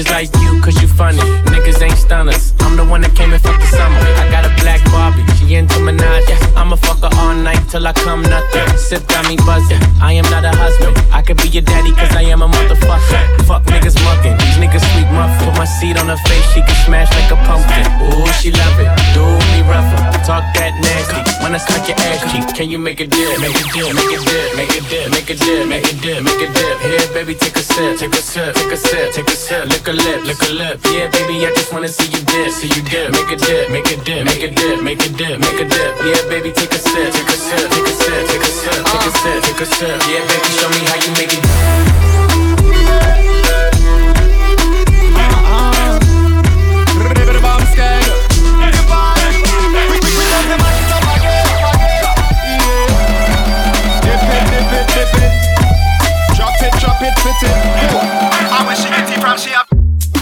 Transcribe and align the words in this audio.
bitches 0.00 0.10
like 0.10 0.42
you, 0.42 0.60
cause 0.62 0.80
you 0.80 0.88
funny. 0.88 1.18
Niggas 1.50 1.82
ain't 1.82 1.96
stunners. 1.96 2.52
I'm 2.60 2.76
the 2.76 2.84
one 2.84 3.00
that 3.02 3.14
came 3.14 3.32
and 3.32 3.42
fucked 3.42 3.60
the 3.60 3.66
summer. 3.66 3.98
I 3.98 4.30
got 4.30 4.44
a 4.44 4.52
black 4.62 4.80
Barbie, 4.90 5.24
she 5.36 5.54
into 5.54 5.74
Minaj. 5.80 6.24
I'ma 6.56 6.76
fuck 6.76 7.00
her 7.00 7.10
all 7.18 7.34
night 7.34 7.60
till 7.68 7.86
I 7.86 7.92
come 7.92 8.22
nothing. 8.22 8.76
Sip 8.76 9.06
got 9.08 9.28
me 9.28 9.36
buzzing. 9.36 9.80
I 10.00 10.12
am 10.12 10.24
not 10.30 10.44
a 10.44 10.52
husband. 10.52 10.96
I 11.12 11.22
could 11.22 11.36
be 11.36 11.48
your 11.48 11.62
daddy, 11.62 11.92
cause 11.92 12.14
I 12.16 12.22
am 12.22 12.42
a 12.42 12.48
motherfucker. 12.48 13.44
Fuck 13.46 13.64
niggas 13.64 13.96
mucking. 14.04 14.36
These 14.38 14.58
niggas 14.58 14.84
sweet 14.92 15.10
muff. 15.12 15.32
Put 15.44 15.56
my 15.56 15.64
seat 15.64 15.98
on 15.98 16.06
her 16.08 16.20
face, 16.28 16.46
she 16.52 16.60
can 16.60 16.76
smash 16.86 17.10
like 17.12 17.30
a 17.30 17.38
pumpkin. 17.46 17.84
Ooh, 18.14 18.26
she 18.40 18.50
love 18.52 18.76
it. 18.80 18.90
Do 19.14 19.24
me 19.52 19.60
rougher. 19.68 20.00
Talk 20.24 20.44
that 20.54 20.72
nasty. 20.80 21.29
When 21.50 21.58
I 21.58 21.66
smack 21.66 21.88
your 21.90 21.98
ass 21.98 22.22
cheek, 22.30 22.46
can 22.54 22.70
you 22.70 22.78
make 22.78 23.00
a 23.00 23.08
dip? 23.10 23.40
Make 23.42 23.58
a 23.58 23.66
dip, 23.74 23.90
make 23.90 24.14
a 24.14 24.22
dip, 24.22 24.54
make 24.54 24.70
a 24.70 24.80
dip, 24.86 25.10
make 25.10 25.26
a 25.26 25.34
dip, 25.34 25.66
make 25.66 25.82
a 25.82 25.94
dip, 25.98 26.22
make 26.22 26.42
a 26.46 26.46
dip. 26.46 26.78
Here, 26.78 27.10
baby, 27.10 27.34
take 27.34 27.56
a 27.56 27.62
sip, 27.66 27.98
take 27.98 28.14
a 28.14 28.22
sip, 28.22 28.54
take 28.54 28.70
a 28.70 28.76
sip, 28.76 29.10
take 29.10 29.26
a 29.26 29.34
sip. 29.34 29.66
Lick 29.66 29.88
a 29.88 29.90
lip, 29.90 30.22
lick 30.30 30.38
a 30.46 30.52
lip. 30.54 30.78
Yeah, 30.94 31.10
baby, 31.10 31.42
I 31.42 31.50
just 31.50 31.72
wanna 31.72 31.88
see 31.88 32.06
you 32.06 32.22
dip, 32.22 32.54
see 32.54 32.70
you 32.70 32.86
dip. 32.86 33.10
Make 33.10 33.34
a 33.34 33.36
dip, 33.36 33.68
make 33.68 33.90
a 33.90 33.96
dip, 33.98 34.24
make 34.30 34.46
a 34.46 34.50
dip, 34.54 34.78
make 34.80 35.02
a 35.02 35.08
dip, 35.10 35.40
make 35.42 35.58
a 35.58 35.66
dip. 35.66 35.92
Yeah, 36.06 36.22
baby, 36.30 36.52
take 36.54 36.70
a 36.70 36.78
sip, 36.78 37.10
take 37.18 37.26
a 37.26 37.34
sip, 37.34 37.66
take 37.66 37.82
a 37.82 37.94
sip, 37.98 38.30
take 38.30 38.46
a 38.46 38.50
sip, 38.54 38.86
take 38.86 39.02
a 39.02 39.10
sip, 39.10 39.42
take 39.42 39.58
a 39.58 39.66
sip. 39.66 39.98
Yeah, 40.06 40.22
baby, 40.30 40.48
show 40.54 40.70
me 40.70 40.78
how 40.86 41.02
you 41.02 41.10
make 41.18 41.34
it. 41.34 41.42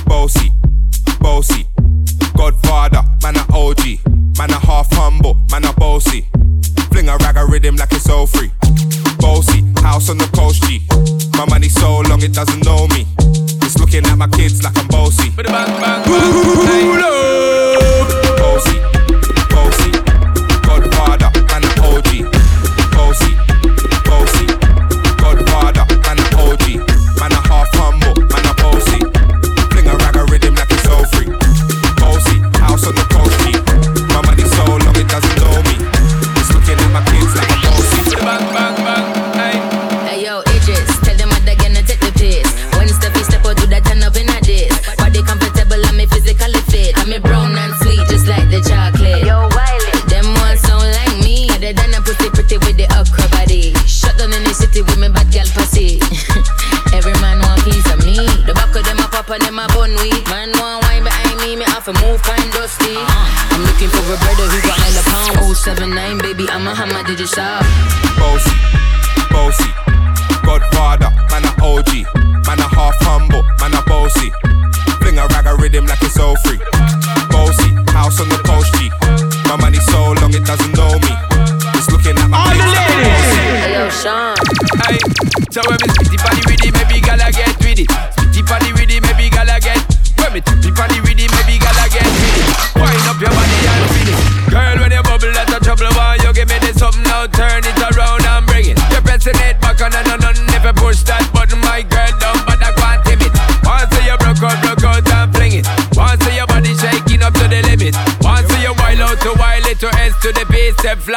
Bossy, 0.06 0.50
bossy, 1.20 1.67
Godfather, 2.37 3.02
man 3.23 3.37
a 3.37 3.44
OG, 3.52 3.99
man 4.38 4.50
a 4.50 4.58
half 4.58 4.88
humble, 4.93 5.40
man 5.50 5.64
a 5.64 5.73
bossy. 5.75 6.26
Fling 6.90 7.08
a 7.08 7.17
rag 7.19 7.37
a 7.37 7.44
rhythm 7.46 7.76
like 7.76 7.93
it's 7.93 8.08
all 8.08 8.26
free. 8.26 8.50
Bossy, 9.19 9.64
house 9.82 10.08
on 10.11 10.19
the 10.19 10.29
coast 10.35 10.62
G. 10.64 10.81
My 11.37 11.46
money 11.46 11.69
so 11.69 12.00
long 12.08 12.23
it 12.23 12.32
doesn't 12.32 12.64
know 12.64 12.87
me. 12.88 13.06
It's 13.62 13.79
looking 13.79 14.05
at 14.06 14.17
my 14.17 14.29
kids 14.29 14.62
like 14.62 14.76
I'm 14.79 14.88
bossy. 14.88 15.31
Bossy, 15.31 15.68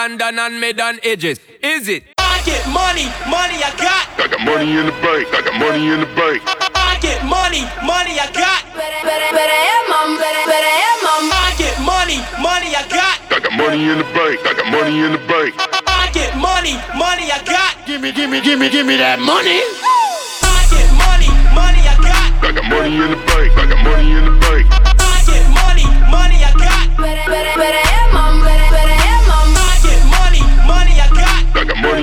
London 0.01 0.39
and 0.39 0.59
mid 0.59 0.81
on 0.81 0.98
edges. 1.03 1.38
Is 1.62 1.86
it? 1.88 2.01
I 2.18 2.42
get 2.42 2.65
money, 2.74 3.06
money 3.30 3.62
I 3.62 3.69
got. 3.77 4.09
I 4.18 4.25
got 4.33 4.42
money 4.42 4.74
in 4.74 4.89
the 4.89 4.98
bank. 4.98 5.30
I 5.30 5.45
got 5.45 5.53
money 5.62 5.94
in 5.94 6.00
the 6.01 6.09
bank. 6.18 6.42
I 6.74 6.98
get 6.98 7.21
money, 7.21 7.62
money 7.86 8.18
I 8.18 8.25
got. 8.33 8.65
Better, 8.74 9.01
better, 9.06 9.30
better, 9.30 9.59
yeah, 9.62 9.94
mom, 9.94 10.18
better, 10.18 10.44
better, 10.50 10.74
yeah, 10.74 11.06
mom. 11.06 11.30
I 11.30 11.53
get 11.53 11.77
money, 11.86 12.18
money 12.42 12.74
I 12.74 12.81
got. 12.89 13.13
I 13.30 13.38
got 13.45 13.53
money 13.53 13.94
in 13.94 14.01
the 14.01 14.09
bank. 14.18 14.42
I 14.42 14.57
got 14.57 14.74
money 14.74 15.06
in 15.06 15.12
the 15.13 15.21
bank. 15.30 15.53
I 15.86 16.09
get 16.09 16.33
money, 16.33 16.81
money 16.98 17.30
I 17.30 17.38
got. 17.45 17.86
Gimme, 17.86 18.09
gimme, 18.09 18.42
gimme, 18.42 18.74
gimme 18.74 18.98
that 18.98 19.21
money. 19.21 19.62
I 19.62 20.65
get 20.74 20.89
money, 20.98 21.30
money 21.53 21.86
I 21.86 21.94
got. 22.01 22.42
I 22.42 22.50
got 22.50 22.65
money 22.65 22.98
in 22.98 23.09
the 23.13 23.21
bank. 23.30 23.53
I 23.53 23.69
got 23.69 23.80
money 23.86 24.09
in 24.18 24.25
the 24.25 24.33
bank. 24.50 24.90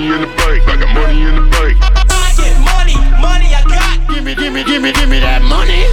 Money 0.09 0.23
in 0.23 0.29
the 0.29 0.35
bank. 0.35 0.67
I 0.67 0.75
got 0.77 0.93
money 0.93 1.21
in 1.21 1.35
the 1.35 1.45
bank. 1.53 1.77
I 2.09 2.33
get 2.37 2.57
money, 2.65 2.97
money 3.21 3.53
I 3.53 3.61
got. 3.61 4.09
Gimme, 4.09 4.33
gimme, 4.35 4.63
gimme, 4.63 4.91
gimme 4.91 5.19
that 5.19 5.41
money. 5.45 5.85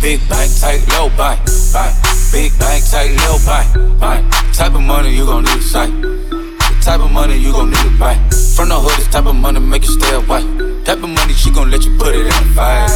Big 0.00 0.20
bank, 0.28 0.50
tight, 0.58 0.82
low 0.94 1.10
buy, 1.16 1.38
buy. 1.72 1.90
Big 2.30 2.54
bank, 2.58 2.84
tight, 2.86 3.14
low 3.26 3.38
buy, 3.46 3.66
buy. 3.98 4.18
Type 4.52 4.74
of 4.74 4.82
money 4.82 5.14
you 5.14 5.26
gon' 5.26 5.44
need 5.44 5.58
to 5.58 5.62
sight. 5.62 5.90
The 5.90 6.78
type 6.82 7.00
of 7.00 7.10
money 7.10 7.36
you 7.36 7.52
gon' 7.52 7.70
need 7.70 7.82
to 7.82 7.98
buy. 7.98 8.14
From 8.54 8.68
the 8.68 8.78
hood, 8.78 8.98
this 8.98 9.08
type 9.08 9.26
of 9.26 9.34
money 9.34 9.60
make 9.60 9.82
you 9.82 9.94
stay 9.98 10.14
away. 10.14 10.42
Type 10.84 11.02
of 11.02 11.10
money 11.10 11.34
she 11.34 11.50
gon' 11.50 11.70
let 11.70 11.84
you 11.84 11.96
put 11.98 12.14
it 12.14 12.26
in 12.26 12.34
the 12.34 12.50
fight. 12.54 12.90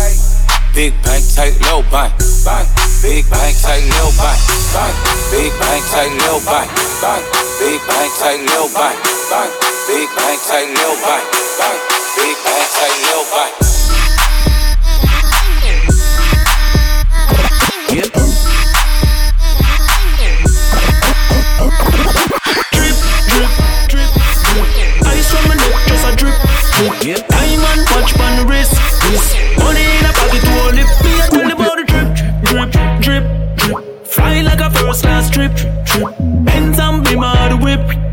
Big 0.74 0.92
bank, 1.02 1.24
tight, 1.34 1.58
low 1.66 1.82
buy, 1.90 2.10
buy. 2.44 2.62
Big 3.02 3.26
bank, 3.30 3.54
tight, 3.58 3.82
low 3.98 4.10
buy, 4.18 4.34
buy. 4.74 4.90
Big 5.30 5.50
bank, 5.58 5.82
tight, 5.90 6.12
low 6.26 6.38
buy, 6.46 6.66
buy. 7.02 7.18
Big 7.58 7.80
bank, 7.86 8.10
tight, 8.18 8.42
low 8.50 8.68
buy, 8.74 9.15
buy. 9.30 9.48
Big 9.86 10.08
bank, 10.14 10.40
tight, 10.46 10.68
low 10.76 10.94
buy, 11.02 11.20
buy. 11.58 11.74
Big 12.16 12.36
bank, 12.44 12.66
tight, 12.74 12.96
low 13.06 13.22
buy. 13.30 13.50
Ice 25.06 25.30
from 25.30 25.48
my 25.48 25.54
neck, 25.54 25.74
just 25.88 26.06
a 26.06 26.16
drip, 26.16 26.34
drip. 27.00 27.28
Diamond 27.28 27.82
watch 27.90 28.12
on 28.20 28.46
wrist, 28.46 28.74
wrist. 29.04 29.36
Money 29.58 29.82
in 29.98 30.04
a 30.04 30.12
pocket 30.12 30.44
it. 30.78 30.88
Me 31.04 31.10
I 31.14 31.28
tell 31.30 31.50
about 31.50 31.76
the 31.76 31.84
drip, 31.84 32.10
drip, 32.44 32.70
drip, 33.02 33.24
drip. 33.58 34.06
Fly 34.06 34.42
like 34.42 34.60
a 34.60 34.70
first 34.70 35.02
class 35.02 35.30
trip, 35.30 35.52
trip. 35.56 36.14
Benz 36.44 36.78
and 36.78 37.04
beam 37.04 37.22
out 37.22 37.50
the 37.50 37.56
whip. 37.56 38.05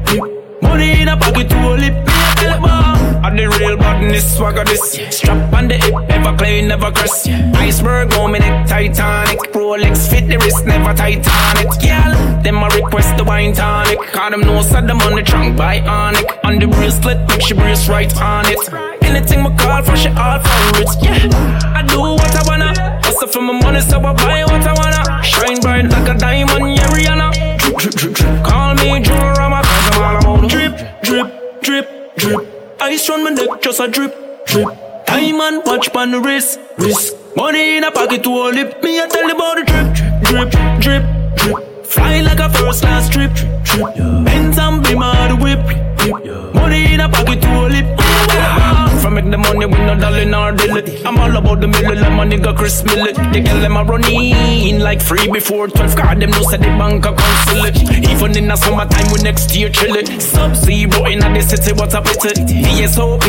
The 3.35 3.49
real 3.59 3.77
badness, 3.77 4.37
swagger 4.37 4.63
this. 4.63 4.99
Strap 5.15 5.53
on 5.53 5.67
the 5.67 5.77
hip, 5.77 5.93
never 6.07 6.35
clean, 6.37 6.67
never 6.67 6.91
crest. 6.91 7.27
Iceberg 7.27 8.13
on 8.15 8.31
me 8.31 8.39
neck, 8.39 8.67
Titanic. 8.67 9.39
Rolex 9.53 10.09
fit 10.09 10.27
the 10.27 10.37
wrist, 10.37 10.65
never 10.65 10.93
Titanic. 10.93 11.69
Girl, 11.81 12.41
them 12.43 12.63
a 12.63 12.67
request 12.75 13.17
the 13.17 13.23
wine 13.23 13.53
tonic. 13.53 13.99
Cause 14.11 14.31
them 14.31 14.41
know 14.41 14.61
said 14.61 14.87
them 14.87 14.99
on 15.01 15.15
the 15.15 15.23
trunk, 15.23 15.57
bionic. 15.57 16.25
On 16.43 16.59
the 16.59 16.67
bracelet, 16.67 17.19
make 17.27 17.41
she 17.41 17.53
brace 17.53 17.87
right 17.87 18.11
on 18.21 18.45
it. 18.47 18.61
Anything 19.03 19.43
me 19.43 19.49
call 19.57 19.81
for, 19.83 19.95
she 19.95 20.09
all 20.09 20.39
for 20.39 20.81
it. 20.81 20.89
Yeah, 21.01 21.73
I 21.75 21.83
do 21.83 21.99
what 21.99 22.35
I 22.35 22.43
wanna. 22.47 22.99
Hustle 23.03 23.27
for 23.27 23.41
my 23.41 23.53
money, 23.53 23.81
so 23.81 23.99
I 23.99 24.13
buy 24.13 24.43
what 24.43 24.65
I 24.65 24.73
wanna. 24.73 25.23
Shine 25.23 25.59
bright 25.61 25.85
like 25.89 26.09
a 26.09 26.17
diamond, 26.17 26.75
yeah, 26.75 26.87
Rihanna. 26.89 27.57
Drip, 27.59 27.77
drip, 27.77 27.93
drip, 27.95 28.13
drip. 28.13 28.43
Call 28.43 28.75
me 28.75 29.01
Jurama, 29.01 29.61
cause 29.63 29.97
I'm 29.97 30.25
all 30.25 30.35
about 30.37 30.49
drip, 30.49 31.01
drip. 31.03 31.42
Ice 32.85 33.09
on 33.09 33.23
my 33.23 33.29
neck, 33.29 33.61
just 33.61 33.79
a 33.79 33.87
drip, 33.87 34.13
drip. 34.45 34.67
Diamond 35.05 35.61
watch 35.65 35.87
on 35.95 36.11
the 36.11 36.19
wrist, 36.19 36.59
wrist. 36.77 37.15
Money 37.33 37.77
in 37.77 37.85
a 37.85 37.91
pocket 37.91 38.21
to 38.23 38.29
hold 38.29 38.55
it. 38.55 38.83
Me, 38.83 38.99
I 38.99 39.07
tell 39.07 39.25
you 39.25 39.33
about 39.33 39.55
the 39.55 39.63
drip, 39.63 40.51
drip, 40.51 40.81
drip, 40.81 41.03
drip. 41.39 41.85
Fly 41.85 42.19
like 42.19 42.39
a 42.39 42.49
first 42.49 42.81
class 42.81 43.07
trip, 43.07 43.33
trip. 43.63 43.95
Benz 44.25 44.57
and 44.57 44.85
out 44.85 45.29
the 45.29 45.37
whip, 45.41 45.63
lip. 46.25 46.53
Money 46.53 46.93
in 46.93 46.99
a 46.99 47.07
pocket 47.07 47.41
to 47.41 47.47
a 47.47 47.69
lip. 47.69 48.12
The 49.33 49.39
money 49.39 49.65
with 49.65 49.79
no 49.79 49.97
darling 49.97 50.31
or 50.35 50.51
dilly. 50.51 51.03
I'm 51.03 51.17
all 51.17 51.35
about 51.35 51.59
the 51.59 51.67
middle, 51.67 51.95
like 51.95 52.13
my 52.13 52.23
nigga 52.23 52.55
Chris 52.55 52.83
Millet. 52.83 53.15
The 53.33 53.41
girl 53.41 53.59
them 53.61 53.77
a 53.77 53.83
run 53.83 54.05
in 54.05 54.77
like 54.79 55.01
free 55.01 55.27
before 55.27 55.67
12. 55.69 55.95
Card 55.95 56.19
them 56.19 56.29
no 56.29 56.43
say 56.43 56.57
the 56.57 56.69
bank 56.77 57.03
account 57.03 57.49
fill 57.49 57.65
it. 57.65 57.81
Even 58.11 58.37
in 58.37 58.47
the 58.47 58.55
summertime, 58.55 59.11
we 59.11 59.23
next 59.23 59.55
year 59.55 59.69
chill 59.69 59.95
it. 59.95 60.21
Sub 60.21 60.53
zero 60.53 61.05
in 61.05 61.17
the 61.17 61.41
city, 61.41 61.73
what 61.73 61.95
a 61.95 62.01
pity. 62.03 62.61
VSOP, 62.61 63.25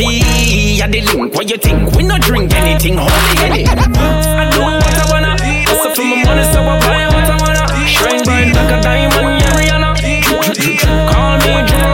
yeah 0.76 0.88
the 0.88 1.00
link. 1.00 1.34
What 1.34 1.48
you 1.48 1.56
think? 1.56 1.96
We 1.96 2.02
no 2.02 2.18
drink 2.18 2.52
anything, 2.52 2.98
holy 2.98 3.64
it. 3.64 3.68
I 3.72 4.44
do 4.52 4.60
what 4.60 4.84
I 4.84 5.08
wanna. 5.08 5.40
Hustle 5.64 5.94
for 5.94 6.04
my 6.04 6.20
money, 6.20 6.44
so 6.52 6.60
I 6.60 6.80
buy 6.84 7.08
what 7.16 7.32
I 7.32 7.36
wanna. 7.40 7.64
Shrine 7.88 8.22
bright 8.24 8.52
like 8.52 8.76
a 8.76 8.82
diamond, 8.84 9.40
yeah 9.40 9.56
Rihanna. 9.56 9.96
Call 11.08 11.38
me 11.40 11.64
Jurama. 11.64 11.93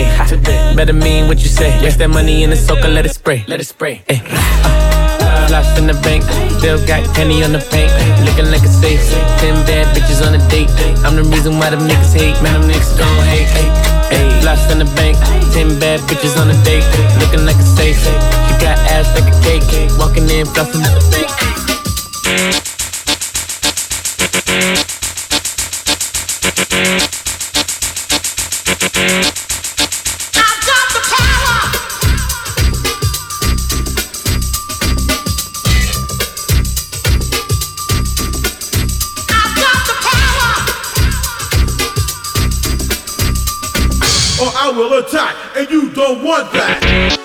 today. 0.27 0.73
Better 0.75 0.93
mean 0.93 1.27
what 1.27 1.39
you 1.39 1.49
say. 1.49 1.69
Yes, 1.81 1.97
that 1.97 2.09
money 2.09 2.43
in 2.43 2.49
the 2.49 2.55
soaker, 2.55 2.87
let 2.87 3.05
it 3.05 3.13
spray. 3.13 3.43
Let 3.47 3.59
it 3.59 3.67
spray. 3.67 4.03
Ay. 4.09 4.21
Uh, 4.25 5.47
Floss 5.47 5.77
in 5.77 5.87
the 5.87 5.93
bank, 6.01 6.23
still 6.59 6.79
got 6.87 7.03
Henny 7.15 7.43
on 7.43 7.51
the 7.51 7.59
paint. 7.71 7.91
Looking 8.25 8.49
like 8.51 8.63
a 8.63 8.71
safe. 8.71 9.01
Ten 9.39 9.55
bad 9.65 9.85
bitches 9.95 10.25
on 10.25 10.33
a 10.33 10.41
date. 10.49 10.69
I'm 11.05 11.15
the 11.15 11.23
reason 11.23 11.59
why 11.59 11.69
them 11.69 11.81
niggas 11.81 12.13
hate. 12.13 12.41
Man, 12.41 12.53
them 12.59 12.69
niggas 12.69 12.97
gon' 12.97 13.25
hate. 13.27 13.49
Ay. 13.59 13.69
Ay. 14.15 14.31
In 14.71 14.79
the 14.79 14.85
bank, 14.95 15.17
ten 15.53 15.79
bad 15.79 15.99
bitches 16.01 16.39
on 16.39 16.49
a 16.49 16.63
date. 16.63 16.83
Looking 17.19 17.45
like 17.45 17.55
a 17.55 17.63
safe. 17.63 17.99
She 17.99 18.53
got 18.63 18.77
ass 18.91 19.07
like 19.15 19.27
a 19.27 19.37
cake. 19.43 19.63
Walking 19.97 20.29
in, 20.29 20.45
flossing 20.47 20.75
in 20.75 20.93
the 20.95 21.03
bank. 21.11 21.21
or 29.01 29.40
and 45.61 45.69
you 45.69 45.89
don't 45.91 46.23
want 46.23 46.51
that. 46.53 47.20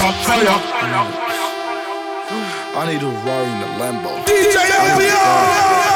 Fire. 0.00 0.48
I 2.72 2.86
need 2.88 3.02
a 3.02 3.06
Rari 3.06 3.50
in 3.52 3.60
the 3.60 3.66
Lambo. 3.76 4.24
DJ 4.24 4.56
I 4.56 5.89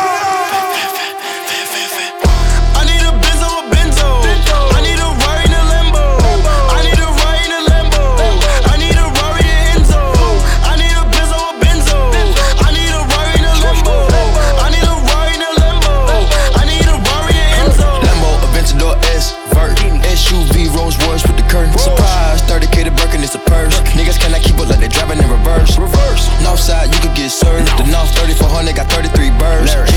Northside, 26.45 26.93
you 26.93 27.01
could 27.01 27.17
get 27.17 27.31
served. 27.31 27.67
The 27.81 27.89
North 27.89 28.13
3400 28.21 28.77
got 28.77 28.87
33 28.93 29.31
birds. 29.41 29.73
Yeah, 29.73 29.89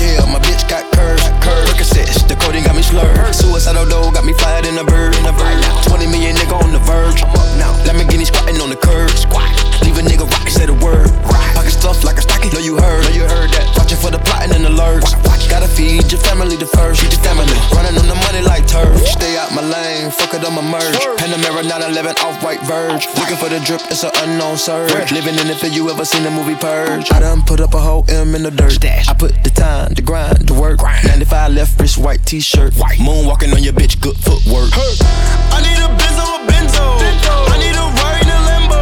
yeah, 0.00 0.24
my 0.32 0.40
bitch 0.40 0.64
got 0.68 0.88
curves. 0.96 1.22
Curves. 1.44 1.70
Percocets, 1.70 2.26
the 2.26 2.36
coding 2.36 2.64
got 2.64 2.74
me 2.74 2.82
slurred. 2.82 3.34
Suicidal 3.60 3.84
dough 3.84 4.10
got 4.10 4.24
me 4.24 4.32
fired 4.32 4.64
in 4.64 4.78
a 4.78 4.84
bird. 4.84 5.12
20 5.12 6.06
million 6.06 6.34
nigga 6.34 6.56
on 6.64 6.72
the 6.72 6.78
verge. 6.78 7.20
I'm 7.22 7.28
up 7.36 7.44
now. 7.60 7.76
Lamborghini 7.84 8.24
squatting 8.24 8.56
on 8.56 8.70
the 8.70 8.76
curb. 8.76 9.10
Squat. 9.10 9.52
Leave 9.84 9.98
a 9.98 10.00
nigga 10.00 10.24
rock, 10.24 10.48
say 10.48 10.64
the 10.64 10.72
word. 10.72 11.12
Pocket 11.52 11.68
stuff 11.68 12.02
like 12.02 12.16
a 12.16 12.22
stocking. 12.22 12.50
Know 12.56 12.64
you 12.64 12.80
heard. 12.80 13.04
Know 13.04 13.12
you 13.12 13.28
heard 13.28 13.52
that. 13.52 13.68
Watching 13.76 13.98
for 14.00 14.10
the 14.10 14.18
plotting 14.18 14.56
and 14.56 14.64
alerts. 14.64 15.12
Gotta 15.50 15.68
feed 15.68 16.08
your 16.08 16.22
family 16.24 16.56
the 16.56 16.64
first. 16.64 17.02
Feed 17.04 17.12
your 17.12 17.20
family. 17.20 17.52
Running 17.76 18.00
on 18.00 18.08
the 18.08 18.16
money 18.24 18.40
like 18.40 18.64
turf. 18.66 18.96
Stay 19.04 19.36
out 19.36 19.52
my 19.52 19.60
lane. 19.60 20.08
Fuck 20.08 20.32
it, 20.32 20.40
I'ma 20.40 20.62
merge. 20.62 20.96
Panamera 21.20 21.60
911 21.60 22.16
off 22.24 22.40
white 22.42 22.64
verge. 22.64 23.04
Looking 23.20 23.36
for 23.36 23.52
the 23.52 23.60
drip, 23.60 23.84
it's 23.92 24.04
an 24.04 24.12
unknown 24.24 24.56
surge. 24.56 25.12
Living 25.12 25.36
in 25.36 25.48
the 25.48 25.54
field, 25.54 25.76
you 25.76 25.90
ever 25.90 26.06
seen 26.06 26.22
the 26.22 26.30
movie 26.30 26.56
Purge? 26.56 27.12
I 27.12 27.20
done 27.20 27.42
put 27.42 27.60
up 27.60 27.74
a 27.74 27.80
whole 27.80 28.08
M 28.08 28.34
in 28.34 28.42
the 28.42 28.50
dirt. 28.50 28.80
I 28.80 29.12
put 29.12 29.36
the 29.44 29.50
time, 29.50 29.92
the 29.92 30.02
grind, 30.02 30.48
the 30.48 30.54
work. 30.54 30.80
95 30.80 31.52
left 31.52 31.80
wrist, 31.80 31.98
white 31.98 32.24
t-shirt. 32.24 32.72
Moonwalking 32.72 33.49
on 33.54 33.62
your 33.62 33.72
bitch, 33.72 34.00
good 34.00 34.16
footwork. 34.16 34.70
I 34.74 35.60
need 35.64 35.80
a 35.80 35.88
Benzo, 35.96 36.22
a 36.22 36.38
Benzo. 36.46 36.82
I 37.48 37.56
need 37.58 37.74
a 37.74 37.84
Rari 37.98 38.20
in 38.20 38.30
a 38.30 38.38
Lambo. 38.46 38.78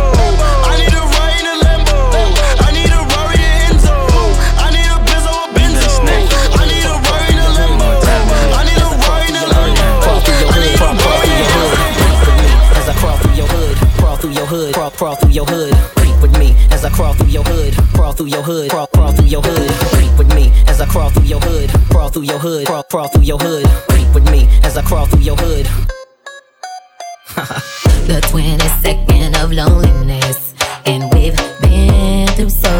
I 0.66 0.74
need 0.76 0.92
a 0.92 1.02
Rari 1.04 1.36
in 1.40 1.46
a 1.46 1.56
Lambo. 1.64 1.96
I 2.58 2.72
need 2.74 2.90
a 2.90 3.00
Rari 3.06 3.38
in 3.38 3.76
Enzo. 3.76 3.94
I 4.58 4.68
need 4.74 4.90
a 4.90 4.98
Benzo, 5.06 5.30
a 5.30 5.48
Benzo. 5.54 5.88
I 6.58 6.64
need 6.66 6.84
a 6.84 6.94
Rari 7.06 7.32
in 7.32 7.38
a 7.38 7.48
Lambo. 7.54 7.88
I 8.52 8.66
need 8.66 8.82
a 8.82 8.88
Rari 8.98 9.28
in 9.30 9.36
a 9.36 9.44
Lambo. 9.46 10.02
Crawl 10.02 10.20
through 10.20 10.36
your 10.36 10.52
hood, 10.52 10.76
crawl, 10.76 10.96
crawl 10.98 11.26
through 11.26 11.38
your 11.38 11.46
hood. 11.46 11.76
Creep 11.96 12.18
with 12.26 12.36
me 12.42 12.50
as 12.76 12.88
I 12.88 12.94
crawl 12.98 13.16
through 13.16 13.36
your 13.36 13.48
hood, 13.48 13.76
crawl 13.98 14.16
through 14.16 14.32
your 14.32 14.46
hood, 14.46 14.74
crawl, 14.74 14.90
crawl 14.90 15.14
through 15.16 15.30
your 15.30 15.46
hood. 15.46 15.72
Creep 15.96 16.16
with 16.20 16.34
me 16.38 16.48
as 16.78 16.84
I 16.84 16.90
crawl 16.90 17.12
through 17.12 17.26
your 17.26 17.42
hood, 17.42 17.74
crawl 17.92 18.12
through 18.12 18.26
your 18.26 18.42
hood, 18.42 18.70
crawl, 18.70 18.86
crawl 18.86 19.10
through 19.10 19.26
your 19.26 19.42
hood. 19.42 19.68
Creep 19.96 20.16
with 20.16 20.32
me 20.32 20.52
as 20.68 20.80
I 20.80 20.86
crawl 20.86 21.10
through 21.10 21.24
your 21.24 21.40
hood, 21.40 21.70
crawl 21.90 22.08
through 22.08 22.22
your 22.22 22.38
hood, 22.38 22.68
crawl, 22.68 22.84
crawl 22.84 23.08
through 23.08 23.24
your 23.24 23.38
hood. 23.38 23.66
Creep 23.90 24.14
with 24.14 24.30
me 24.30 24.46
as 24.62 24.76
I 24.76 24.82
crawl 24.82 25.06
through 25.06 25.22
your 25.22 25.36
hood. 25.36 25.66
the 28.06 28.20
22nd 28.30 29.42
of 29.42 29.50
loneliness. 29.50 30.54
And 30.86 31.12
we've 31.12 31.36
been 31.60 32.28
through 32.36 32.50
so 32.50 32.77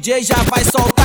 DJ 0.00 0.22
já 0.22 0.36
vai 0.44 0.64
soltar. 0.64 0.99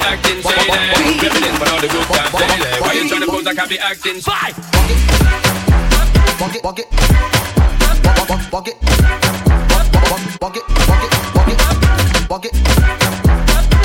be 0.00 0.06
acting 0.06 0.40
shady? 0.42 1.20
Feeling 1.20 1.58
but 1.58 1.68
all 1.70 1.80
the 1.80 1.88
good 1.88 2.04
times 2.04 2.32
daily. 2.32 2.80
Why 2.80 2.92
you 2.92 3.08
trying 3.08 3.20
to 3.20 3.26
pose 3.26 3.44
like 3.44 3.58
I 3.58 3.66
be 3.66 3.78
acting? 3.78 4.20
Bye. 4.24 4.54
Walk 6.40 6.56
it, 6.56 6.64
walk 6.64 6.78
it, 6.78 6.86
walk 8.16 8.30
it, 8.30 8.52
walk 8.52 8.68
it, 8.68 8.76
walk 9.60 9.86
it, 10.28 10.40
walk 10.40 10.56
it, 10.56 10.64
walk 11.36 11.46
it, 11.46 11.60
walk 12.30 12.44
it, 12.44 12.54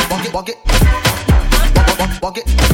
walk 0.10 0.19
it, 0.25 0.34
walk 0.34 0.49
it, 0.49 0.58
walk 1.99 2.10
it, 2.10 2.21
walk 2.21 2.38
it. 2.38 2.64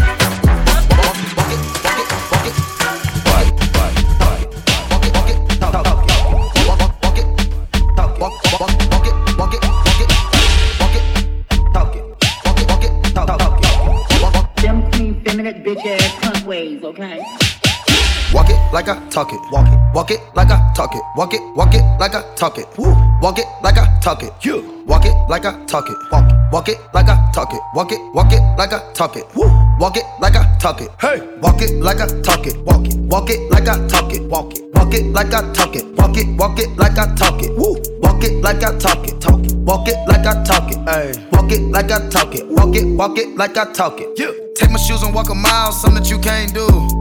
Like 18.72 18.88
I 18.88 18.98
talk 19.10 19.34
it. 19.34 19.40
Walk 19.52 19.68
it. 19.68 19.80
Walk 19.94 20.12
it 20.12 20.20
like 20.36 20.50
I 20.50 20.72
talk 20.74 20.96
it. 20.96 21.02
Walk 21.16 21.34
it. 21.34 21.42
Walk 21.56 21.74
it 21.74 21.84
like 22.00 22.16
I 22.16 22.24
talk 22.36 22.58
it. 22.58 22.66
Woo. 22.78 22.96
Walk 23.22 23.38
it 23.38 23.46
like 23.62 23.78
I 23.78 24.00
talk 24.00 24.24
it. 24.24 24.34
You. 24.42 24.84
Walk 24.88 25.06
it 25.06 25.14
like 25.30 25.46
I 25.46 25.66
talk 25.66 25.90
it. 25.90 25.98
Walk 26.12 26.30
it. 26.30 26.38
Walk 26.52 26.70
it 26.70 26.78
like 26.94 27.08
I 27.08 27.32
talk 27.34 27.54
it. 27.54 27.62
Walk 27.76 27.92
it. 27.92 28.00
Walk 28.14 28.32
it 28.32 28.42
like 28.58 28.74
I 28.74 28.94
talk 28.94 29.16
it. 29.18 29.26
Woo. 29.36 29.48
Walk 29.80 29.98
it 29.98 30.06
like 30.20 30.36
I 30.36 30.58
talk 30.58 30.82
it. 30.82 30.90
Hey. 31.00 31.20
Walk 31.42 31.62
it 31.62 31.82
like 31.82 32.00
I 32.00 32.08
talk 32.22 32.46
it. 32.48 32.58
Walk 32.64 32.88
it. 32.88 32.96
Walk 32.98 33.30
it 33.30 33.52
like 33.52 33.68
I 33.68 33.88
talk 33.88 34.14
it. 34.14 34.24
Walk 34.24 34.54
it. 34.56 34.64
Walk 34.74 34.94
it 34.94 35.06
like 35.14 35.34
I 35.34 35.54
talk 35.54 35.76
it. 35.76 35.86
Walk 35.98 36.18
it. 36.18 36.28
Walk 36.38 36.60
it 36.60 36.70
like 36.78 36.98
I 36.98 37.16
talk 37.16 37.44
it. 37.44 37.58
Woo. 37.58 37.76
Walk 38.02 38.24
it 38.24 38.42
like 38.42 38.64
I 38.64 38.78
talk 38.78 39.08
it. 39.08 39.20
Talk 39.20 39.46
it. 39.46 39.56
Walk 39.56 39.88
it 39.88 39.98
like 40.08 40.26
I 40.26 40.44
talk 40.44 40.72
it. 40.72 40.78
Hey. 40.90 41.28
Walk 41.32 41.52
it 41.52 41.62
like 41.62 41.92
I 41.92 42.10
talk 42.10 42.34
it. 42.36 42.48
Walk 42.48 42.76
it. 42.76 42.86
Walk 42.86 43.18
it 43.18 43.36
like 43.38 43.58
I 43.58 43.72
talk 43.74 44.00
it. 44.00 44.10
Yeah. 44.18 44.32
Take 44.56 44.72
my 44.72 44.80
shoes 44.80 45.04
and 45.04 45.14
walk 45.14 45.30
a 45.30 45.36
mile, 45.36 45.72
something 45.72 46.04
that 46.04 46.10
you 46.10 46.20
can't 46.20 46.54
do. 46.54 47.01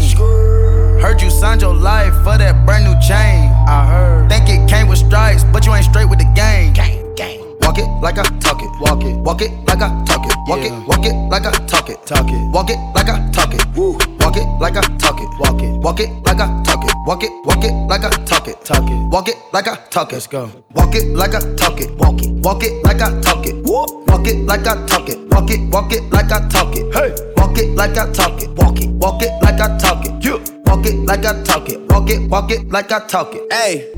Like 9.81 9.91
I 9.91 10.03
talk 10.05 10.25
it. 10.25 10.37
Walk 10.47 10.59
it. 10.61 10.71
Walk 10.87 11.05
it 11.05 11.15
like 11.29 11.45
I 11.45 11.51
talk 11.65 11.89
it. 11.89 12.05
Talk 12.05 12.27
it. 12.29 12.53
Walk 12.53 12.69
it 12.69 12.77
like 12.93 13.09
I 13.09 13.29
talk 13.31 13.53
it. 13.53 13.65
Woo. 13.75 13.97
Walk 14.19 14.37
it 14.37 14.45
like 14.59 14.77
I 14.77 14.81
talk 14.97 15.19
it. 15.19 15.29
Walk 15.39 15.61
it. 15.61 15.71
Walk 15.81 15.99
it 15.99 16.09
like 16.25 16.39
I 16.39 16.63
talk 16.63 16.83
it. 16.83 16.93
Walk 17.07 17.23
it. 17.23 17.31
Walk 17.45 17.63
it 17.63 17.73
like 17.87 18.03
I 18.03 18.09
talk 18.25 18.47
it. 18.47 18.63
Talk 18.63 18.89
it. 18.89 19.11
Walk 19.11 19.27
it 19.27 19.35
like 19.51 19.67
I 19.67 19.75
talk 19.89 20.09
it. 20.11 20.15
Let's 20.15 20.27
go. 20.27 20.51
Walk 20.75 20.93
it 20.95 21.07
like 21.15 21.33
I 21.33 21.39
talk 21.55 21.81
it. 21.81 21.91
Walk 21.97 22.21
it. 22.21 22.31
Walk 22.31 22.63
it 22.63 22.83
like 22.83 23.01
I 23.01 23.19
talk 23.21 23.45
it. 23.45 23.55
Woo. 23.65 23.85
Walk 24.07 24.27
it 24.27 24.37
like 24.45 24.67
I 24.67 24.85
talk 24.85 25.09
it. 25.09 25.19
Walk 25.31 25.49
it. 25.49 25.59
Walk 25.71 25.91
it 25.93 26.03
like 26.11 26.31
I 26.31 26.47
talk 26.47 26.75
it. 26.75 26.93
Hey. 26.93 27.33
Walk 27.37 27.57
it 27.57 27.75
like 27.75 27.97
I 27.97 28.11
talk 28.11 28.41
it. 28.41 28.49
Walk 28.51 28.79
it. 28.79 28.89
Walk 28.89 29.21
it 29.23 29.31
like 29.41 29.59
I 29.59 29.77
talk 29.79 30.05
it. 30.05 30.23
Yeah. 30.23 30.37
Walk 30.65 30.85
it 30.85 30.95
like 31.05 31.25
I 31.25 31.43
talk 31.43 31.69
it. 31.69 31.81
Walk 31.89 32.09
it. 32.09 32.29
Walk 32.29 32.51
it 32.51 32.69
like 32.69 32.91
I 32.91 33.07
talk 33.07 33.33
it. 33.33 33.51
Hey, 33.51 33.91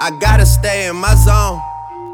I 0.00 0.16
gotta 0.20 0.46
stay 0.46 0.88
in 0.88 0.96
my 0.96 1.14
zone. 1.16 1.60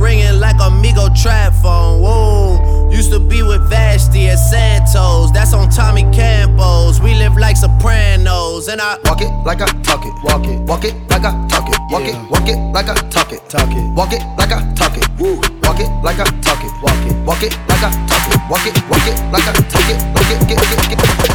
ringing 0.00 0.40
like 0.40 0.56
Amigo 0.60 1.08
trap 1.14 1.52
phone. 1.52 2.00
Whoa, 2.00 2.90
used 2.90 3.12
to 3.12 3.20
be 3.20 3.42
with 3.42 3.60
Vashtie 3.70 4.28
at 4.28 4.36
Santos. 4.36 5.30
That's 5.32 5.52
on 5.52 5.68
Tommy 5.70 6.02
Campos. 6.10 7.00
We 7.00 7.14
live 7.14 7.36
like 7.36 7.56
Sopranos, 7.56 8.68
and 8.68 8.80
I 8.80 8.98
walk 9.04 9.20
it 9.20 9.30
like 9.44 9.60
I 9.60 9.66
talk 9.82 10.04
it. 10.04 10.14
Walk 10.24 10.46
it, 10.46 10.58
walk 10.62 10.84
it 10.84 10.94
like 11.10 11.24
I 11.24 11.32
talk 11.48 11.68
it. 11.68 11.78
Walk 11.90 12.08
it, 12.08 12.16
walk 12.30 12.48
it 12.48 12.58
like 12.72 12.88
I 12.88 12.94
talk 13.10 13.32
it. 13.32 13.48
Talk 13.48 13.70
it, 13.70 13.94
walk 13.94 14.12
it 14.12 14.22
like 14.38 14.52
I 14.52 14.60
talk 14.74 14.96
it. 14.96 15.06
Woo, 15.20 15.36
walk 15.62 15.78
it 15.78 15.90
like 16.02 16.18
I 16.18 16.24
talk 16.40 16.64
it. 16.64 16.72
Walk 16.82 17.04
it, 17.04 17.14
walk 17.26 17.42
it 17.42 17.52
like 17.68 17.84
I 17.84 17.90
talk 18.08 18.26
it. 18.32 18.40
Walk 18.50 18.66
it, 18.66 18.74
walk 18.88 19.06
it 19.06 19.16
like 19.30 19.46
I 19.46 19.52
talk 19.68 19.90
it. 19.90 19.98
Walk 20.14 20.30
it, 20.32 20.48
get, 20.48 20.58
get, 20.58 20.88
get. 20.88 21.30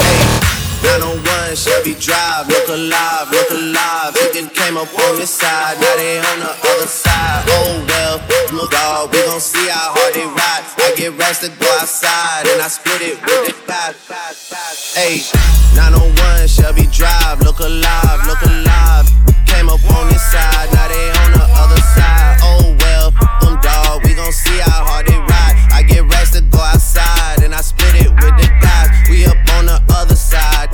Hey, 0.00 0.43
901 0.84 1.24
one, 1.24 1.56
Shelby 1.56 1.94
Drive. 1.96 2.48
Look 2.48 2.68
alive, 2.68 3.32
look 3.32 3.50
alive. 3.50 4.12
Chicken 4.20 4.50
came 4.50 4.76
up 4.76 4.92
on 4.92 5.16
this 5.16 5.30
side, 5.30 5.80
now 5.80 5.96
they 5.96 6.18
on 6.18 6.38
the 6.44 6.52
other 6.52 6.86
side. 6.86 7.44
Oh 7.48 7.80
well, 7.88 8.20
look 8.52 8.70
dog, 8.70 9.12
we 9.12 9.22
gon' 9.24 9.40
see 9.40 9.68
how 9.68 9.96
hard 9.96 10.12
they 10.12 10.26
ride. 10.26 10.64
I 10.84 10.92
get 10.96 11.16
rested, 11.16 11.56
go 11.58 11.66
outside, 11.80 12.46
and 12.52 12.60
I 12.60 12.68
split 12.68 13.00
it 13.00 13.16
with 13.22 13.48
the 13.48 13.54
guy. 13.66 13.94
Hey, 14.92 15.24
901 15.74 16.48
Shelby 16.48 16.86
Drive. 16.92 17.40
Look 17.40 17.60
alive, 17.60 18.20
look 18.28 18.42
alive. 18.42 19.08
Came 19.46 19.68
up 19.68 19.80
on 19.96 20.08
this 20.12 20.22
side, 20.22 20.68
now 20.74 20.88
they 20.88 21.08
on 21.24 21.30
the 21.32 21.46
other 21.64 21.80
side. 21.96 22.38
Oh 22.42 22.76
well, 22.84 23.10
them 23.40 23.56
dog, 23.64 24.04
we 24.04 24.14
gon' 24.14 24.32
see 24.32 24.58
how 24.58 24.84
hard 24.84 25.06
they 25.06 25.16
ride. 25.16 25.56
I 25.72 25.82
get 25.82 26.04
rested, 26.04 26.50
go 26.50 26.58
outside, 26.58 27.42
and 27.42 27.54
I 27.54 27.60
split 27.60 27.94
it 27.94 28.10
with 28.10 28.34
the 28.36 28.48
guys. 28.60 28.90
We 29.08 29.24
up 29.26 29.38
on 29.58 29.66
the 29.66 29.78
other 29.94 30.16
side, 30.16 30.73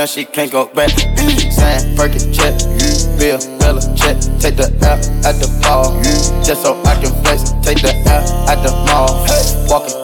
Now 0.00 0.06
she 0.06 0.24
can't 0.24 0.50
go 0.50 0.64
back. 0.64 0.88
Saying, 0.88 1.94
Burger 1.94 2.32
check, 2.32 2.56
Bill, 3.20 3.36
Bella 3.58 3.82
check. 3.94 4.16
Take 4.40 4.56
the 4.56 4.72
L 4.80 4.96
at 5.28 5.36
the 5.36 5.60
ball. 5.60 5.92
Just 6.42 6.62
so 6.62 6.80
I 6.84 6.94
can 6.94 7.12
flex. 7.20 7.52
Take 7.60 7.82
the 7.82 7.92
L 8.08 8.24
at 8.48 8.64
the 8.64 8.72
mall. 8.88 9.12
Walking 9.68 9.99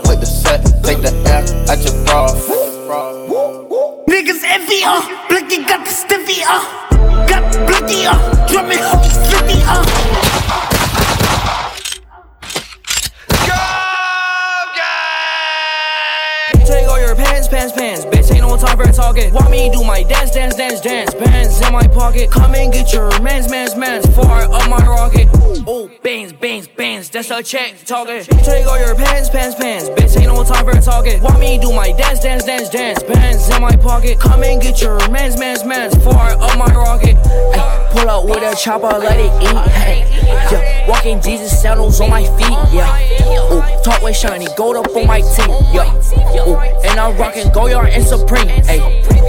time. 19.16 19.32
Want 19.32 19.50
me 19.50 19.70
do 19.70 19.82
my 19.84 20.02
dance, 20.02 20.30
dance, 20.30 20.54
dance, 20.54 20.80
dance. 20.80 21.14
Bands 21.14 21.60
in 21.60 21.72
my 21.72 21.86
pocket. 21.88 22.30
Come 22.30 22.54
and 22.54 22.72
get 22.72 22.92
your 22.92 23.08
mans, 23.20 23.50
mans, 23.50 23.76
mans. 23.76 24.06
Far 24.14 24.42
up 24.42 24.68
my 24.68 24.84
rocket. 24.86 25.28
Oh, 25.66 25.90
bangs, 26.02 26.32
bangs, 26.32 26.68
bangs. 26.68 27.10
That's 27.10 27.30
a 27.30 27.42
check 27.42 27.84
talking. 27.84 28.22
Take 28.22 28.66
all 28.66 28.78
your 28.78 28.94
pants, 28.94 29.30
pants, 29.30 29.56
pants. 29.56 29.88
Bitch, 29.90 30.18
ain't 30.18 30.28
no 30.28 30.44
time 30.44 30.64
for 30.64 30.80
talking. 30.80 31.22
Want 31.22 31.40
me 31.40 31.58
do 31.58 31.72
my 31.72 31.92
dance, 31.92 32.20
dance, 32.20 32.44
dance, 32.44 32.68
dance. 32.68 33.02
Bands 33.02 33.48
in 33.48 33.62
my 33.62 33.76
pocket. 33.76 34.18
Come 34.18 34.42
and 34.42 34.60
get 34.60 34.80
your 34.80 34.96
mans, 35.10 35.38
mans, 35.38 35.64
mans. 35.64 35.94
Far 36.04 36.32
up 36.32 36.58
my 36.58 36.72
rocket. 36.74 37.16
Ay, 37.16 37.90
pull 37.92 38.08
up 38.08 38.24
with 38.24 38.42
a 38.42 38.54
chopper, 38.56 38.98
let 38.98 39.18
it 39.18 39.32
eat. 39.42 40.06
Yeah, 40.52 40.88
walking 40.88 41.20
Jesus 41.20 41.60
sandals 41.60 42.00
on 42.00 42.10
my 42.10 42.24
feet. 42.38 42.58
Yeah, 42.72 43.52
ooh, 43.52 43.82
talk 43.82 44.02
with 44.02 44.16
shiny 44.16 44.46
gold 44.56 44.76
up 44.76 44.94
on 44.94 45.06
my 45.06 45.20
teeth. 45.20 45.48
Yeah, 45.72 46.00
ooh, 46.12 46.56
and 46.56 46.98
I'm 46.98 47.16
rocking 47.16 47.48
Goyard 47.52 47.88
and 47.88 48.04
Supreme. 48.04 48.48
Hey, 48.48 48.78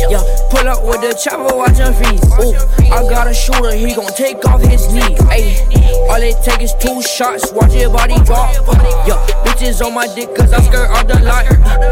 yeah, 0.09 0.23
pull 0.49 0.67
up 0.67 0.83
with 0.83 1.01
the 1.01 1.17
chopper, 1.21 1.55
watching 1.55 1.93
fees. 1.93 2.23
Ooh, 2.39 2.53
I 2.93 3.03
got 3.09 3.27
a 3.27 3.33
shooter, 3.33 3.73
he 3.73 3.93
gon' 3.93 4.13
take 4.13 4.45
off 4.45 4.61
his 4.61 4.91
knee. 4.93 5.17
All 6.09 6.21
it 6.21 6.37
take 6.43 6.61
is 6.61 6.73
two 6.75 7.01
shots, 7.01 7.51
watch 7.51 7.73
your 7.73 7.91
body 7.91 8.15
drop. 8.23 8.53
Yeah, 9.05 9.17
bitches 9.43 9.85
on 9.85 9.93
my 9.93 10.07
dick, 10.13 10.33
cause 10.35 10.53
I 10.53 10.61
skirt 10.61 10.89
out 10.89 11.07
the 11.07 11.19
light. 11.19 11.47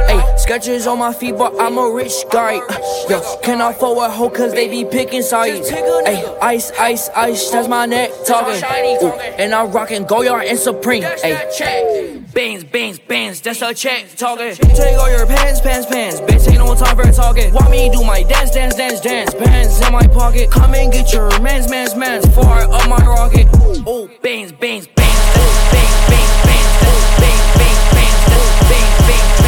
Hey, 0.08 0.38
sketches 0.38 0.88
on 0.88 1.00
my 1.00 1.14
feet, 1.14 1.38
but 1.38 1.54
I'm 1.60 1.78
a 1.78 1.90
rich 1.92 2.14
guy. 2.32 2.62
Yeah, 3.10 3.22
can 3.44 3.62
I 3.62 3.74
forward 3.74 4.10
hoe, 4.10 4.30
cause 4.30 4.54
they 4.54 4.68
be 4.70 4.86
picking 4.86 5.22
sides. 5.22 5.70
Hey, 5.70 6.24
ice, 6.42 6.72
ice, 6.80 7.10
ice, 7.10 7.50
that's 7.50 7.68
my 7.68 7.86
neck 7.86 8.12
talking. 8.26 8.64
Ooh, 9.04 9.12
and 9.38 9.54
I'm 9.54 9.72
rocking 9.72 10.06
Goyard 10.06 10.46
and 10.46 10.58
Supreme. 10.58 11.04
Hey, 11.04 12.22
bangs, 12.34 12.64
bangs, 12.64 13.00
bangs, 13.00 13.42
that's 13.42 13.62
a 13.62 13.74
check 13.74 14.16
talking. 14.16 14.56
Take 14.76 14.98
all 14.98 15.10
your 15.10 15.26
pants, 15.26 15.62
pants, 15.62 15.88
pants. 15.88 16.20
Bitch, 16.20 16.50
ain't 16.50 16.58
no 16.58 16.76
time 16.76 16.98
for 16.98 17.10
talking. 17.10 17.54
Want 17.54 17.72
me 17.72 17.90
do 17.90 18.04
my 18.04 18.24
dance, 18.24 18.52
dance, 18.52 18.76
dance, 18.76 19.00
dance. 19.00 19.34
Bands 19.34 19.80
in 19.80 19.94
my 19.94 20.06
pocket. 20.06 20.52
Come 20.52 20.76
and 20.76 20.92
get 20.92 21.14
your 21.14 21.30
mans, 21.40 21.70
mans, 21.70 21.96
mans. 21.96 22.26
Far 22.36 22.64
up 22.64 22.90
my 22.90 22.98
rocket. 22.98 23.48
Oh, 23.88 24.10
bangs, 24.22 24.52
bangs, 24.52 24.88
bangs. 24.88 25.16
Bangs, 25.32 25.72
bangs, 25.72 26.10
bangs. 26.12 26.36
Bangs, 26.44 26.76
bangs, 27.22 27.56
bangs. 27.96 28.28
Bangs, 28.28 29.08
bangs, 29.08 29.40
bangs. 29.40 29.45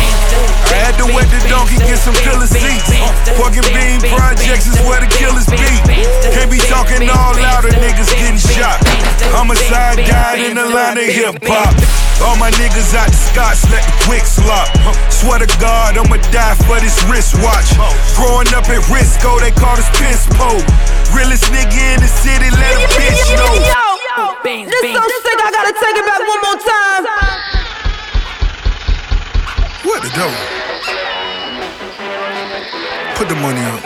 Had 0.74 0.96
to 1.00 1.06
wet 1.12 1.28
the 1.32 1.40
donkey, 1.48 1.78
get 1.84 2.00
some 2.00 2.16
killer 2.24 2.48
seats. 2.48 2.92
Pork 3.40 3.56
and 3.56 3.68
bean 3.72 4.00
projects 4.12 4.68
is 4.68 4.78
where 4.88 5.00
the 5.00 5.10
killers 5.16 5.48
be. 5.48 5.72
Can't 6.34 6.52
be 6.52 6.60
talking 6.68 7.08
all 7.08 7.36
louder, 7.40 7.72
niggas 7.80 8.12
getting 8.16 8.40
shot. 8.40 8.80
Homicide 9.32 10.04
guy 10.04 10.44
in 10.48 10.56
the 10.56 10.68
line 10.68 10.98
of 10.98 11.08
hip 11.08 11.40
hop. 11.44 11.76
All 12.24 12.36
my 12.36 12.50
niggas 12.58 12.98
out 12.98 13.08
the 13.14 13.20
Scots, 13.30 13.62
let 13.70 13.86
the 13.86 13.94
quick 14.10 14.26
slop. 14.26 14.68
Swear 15.14 15.38
to 15.40 15.50
God, 15.62 15.98
I'ma 15.98 16.18
die 16.34 16.58
for 16.66 16.82
this 16.82 16.98
wristwatch. 17.06 17.70
Growing 18.18 18.50
up 18.58 18.66
at 18.74 18.82
Risco, 18.90 19.38
oh, 19.38 19.40
they 19.40 19.52
call 19.52 19.78
us 19.78 19.86
piss 20.02 20.26
pole. 20.34 20.64
Realest 21.14 21.46
nigga 21.54 21.78
in 21.94 22.02
the 22.02 22.10
city, 22.10 22.50
let 22.50 22.74
a 22.74 22.90
bitch 22.98 23.22
know. 23.38 23.54
This 24.44 24.94
so 24.96 25.04
sick, 25.22 25.40
I 25.40 25.50
gotta 25.54 25.74
take 25.78 25.96
it 25.96 26.06
back 26.10 26.22
one 26.26 26.42
more 26.42 26.60
time. 26.60 27.57
What 29.88 30.04
the 30.04 30.12
devil? 30.12 30.36
Put 33.16 33.32
the 33.32 33.40
money 33.40 33.64
up. 33.72 33.80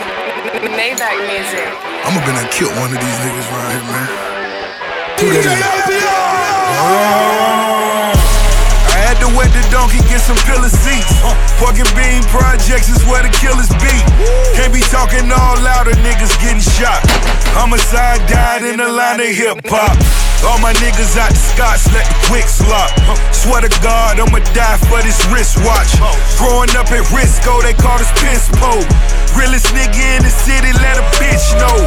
Maybach 0.74 1.14
music. 1.30 1.62
I'ma 2.02 2.18
been 2.26 2.34
and 2.34 2.50
kill 2.50 2.74
one 2.82 2.90
of 2.90 2.98
these 2.98 3.18
niggas 3.22 3.46
right 3.54 3.70
here, 3.70 3.86
man. 3.86 4.10
Who 5.22 5.30
that 5.30 5.62
is? 5.86 6.02
Oh. 6.82 8.10
I 8.90 8.98
had 8.98 9.22
to 9.22 9.30
wet 9.38 9.54
the 9.54 9.62
donkey, 9.70 10.02
get 10.10 10.18
some 10.18 10.34
pillar 10.42 10.74
seats. 10.74 11.22
Pork 11.62 11.78
and 11.78 11.86
bean 11.94 12.26
projects 12.34 12.90
is 12.90 12.98
where 13.06 13.22
the 13.22 13.30
killers 13.30 13.70
be. 13.78 13.94
Can't 14.58 14.74
be 14.74 14.82
talking 14.90 15.30
all 15.30 15.54
louder, 15.62 15.94
niggas 16.02 16.34
getting 16.42 16.58
shot. 16.58 16.98
Homicide 17.54 18.26
died 18.26 18.66
in 18.66 18.82
the 18.82 18.90
line 18.90 19.22
of 19.22 19.30
hip 19.30 19.62
hop. 19.70 19.94
All 20.44 20.58
my 20.58 20.72
niggas 20.82 21.16
out 21.16 21.30
the 21.30 21.38
Scots, 21.38 21.86
let 21.92 22.06
the 22.06 22.18
quick 22.26 22.48
slop. 22.48 22.90
Swear 23.32 23.62
to 23.62 23.70
God, 23.80 24.18
I'ma 24.18 24.40
die 24.52 24.78
for 24.90 25.00
this 25.02 25.22
wristwatch. 25.30 25.94
Growing 26.38 26.70
up 26.74 26.90
at 26.90 27.06
Risco, 27.14 27.62
they 27.62 27.74
call 27.74 27.98
us 27.98 28.10
piss 28.18 28.50
pole. 28.58 28.82
Realest 29.36 29.72
nigga 29.72 30.00
in 30.16 30.22
the 30.22 30.30
city, 30.30 30.72
let 30.80 30.98
a 30.98 31.04
bitch 31.16 31.46
know. 31.56 31.78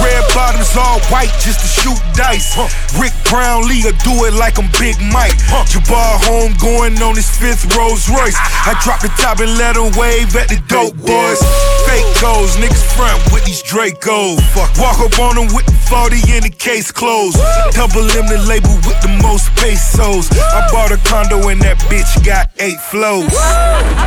Red 0.00 0.24
bottoms, 0.32 0.72
all 0.76 1.00
white 1.12 1.32
just 1.40 1.60
to 1.60 1.68
shoot 1.68 2.00
dice. 2.14 2.56
Rick 2.96 3.12
Brownlee 3.28 3.84
will 3.84 3.96
do 4.04 4.24
it 4.24 4.34
like 4.34 4.58
I'm 4.58 4.68
Big 4.80 4.96
Mike. 5.12 5.36
Jabbar 5.68 6.20
home 6.24 6.52
going 6.60 6.96
on 7.02 7.16
his 7.16 7.28
fifth 7.28 7.68
Rolls 7.76 8.08
Royce. 8.08 8.36
I 8.64 8.76
drop 8.82 9.00
the 9.00 9.12
top 9.20 9.40
and 9.40 9.52
let 9.56 9.76
him 9.76 9.92
wave 9.96 10.34
at 10.36 10.48
the 10.48 10.60
dope 10.68 10.96
boys. 10.96 11.40
Fake 11.88 12.08
goals, 12.20 12.56
niggas 12.56 12.84
front 12.96 13.20
with 13.32 13.44
these 13.44 13.62
Dracos. 13.62 14.40
Walk 14.78 15.00
up 15.00 15.18
on 15.20 15.36
them 15.36 15.48
with 15.54 15.66
the 15.66 15.76
40 15.88 16.16
in 16.36 16.42
the 16.44 16.54
case 16.56 16.90
closed. 16.90 17.36
Double 17.72 18.04
M 18.16 18.26
the 18.28 18.40
label 18.48 18.74
with 18.88 19.00
the 19.02 19.12
most 19.22 19.48
pesos. 19.56 20.30
I 20.32 20.66
bought 20.72 20.92
a 20.92 20.98
condo 21.08 21.48
and 21.48 21.60
that 21.62 21.78
bitch 21.92 22.24
got 22.24 22.50
eight 22.58 22.80
flows. 22.88 23.30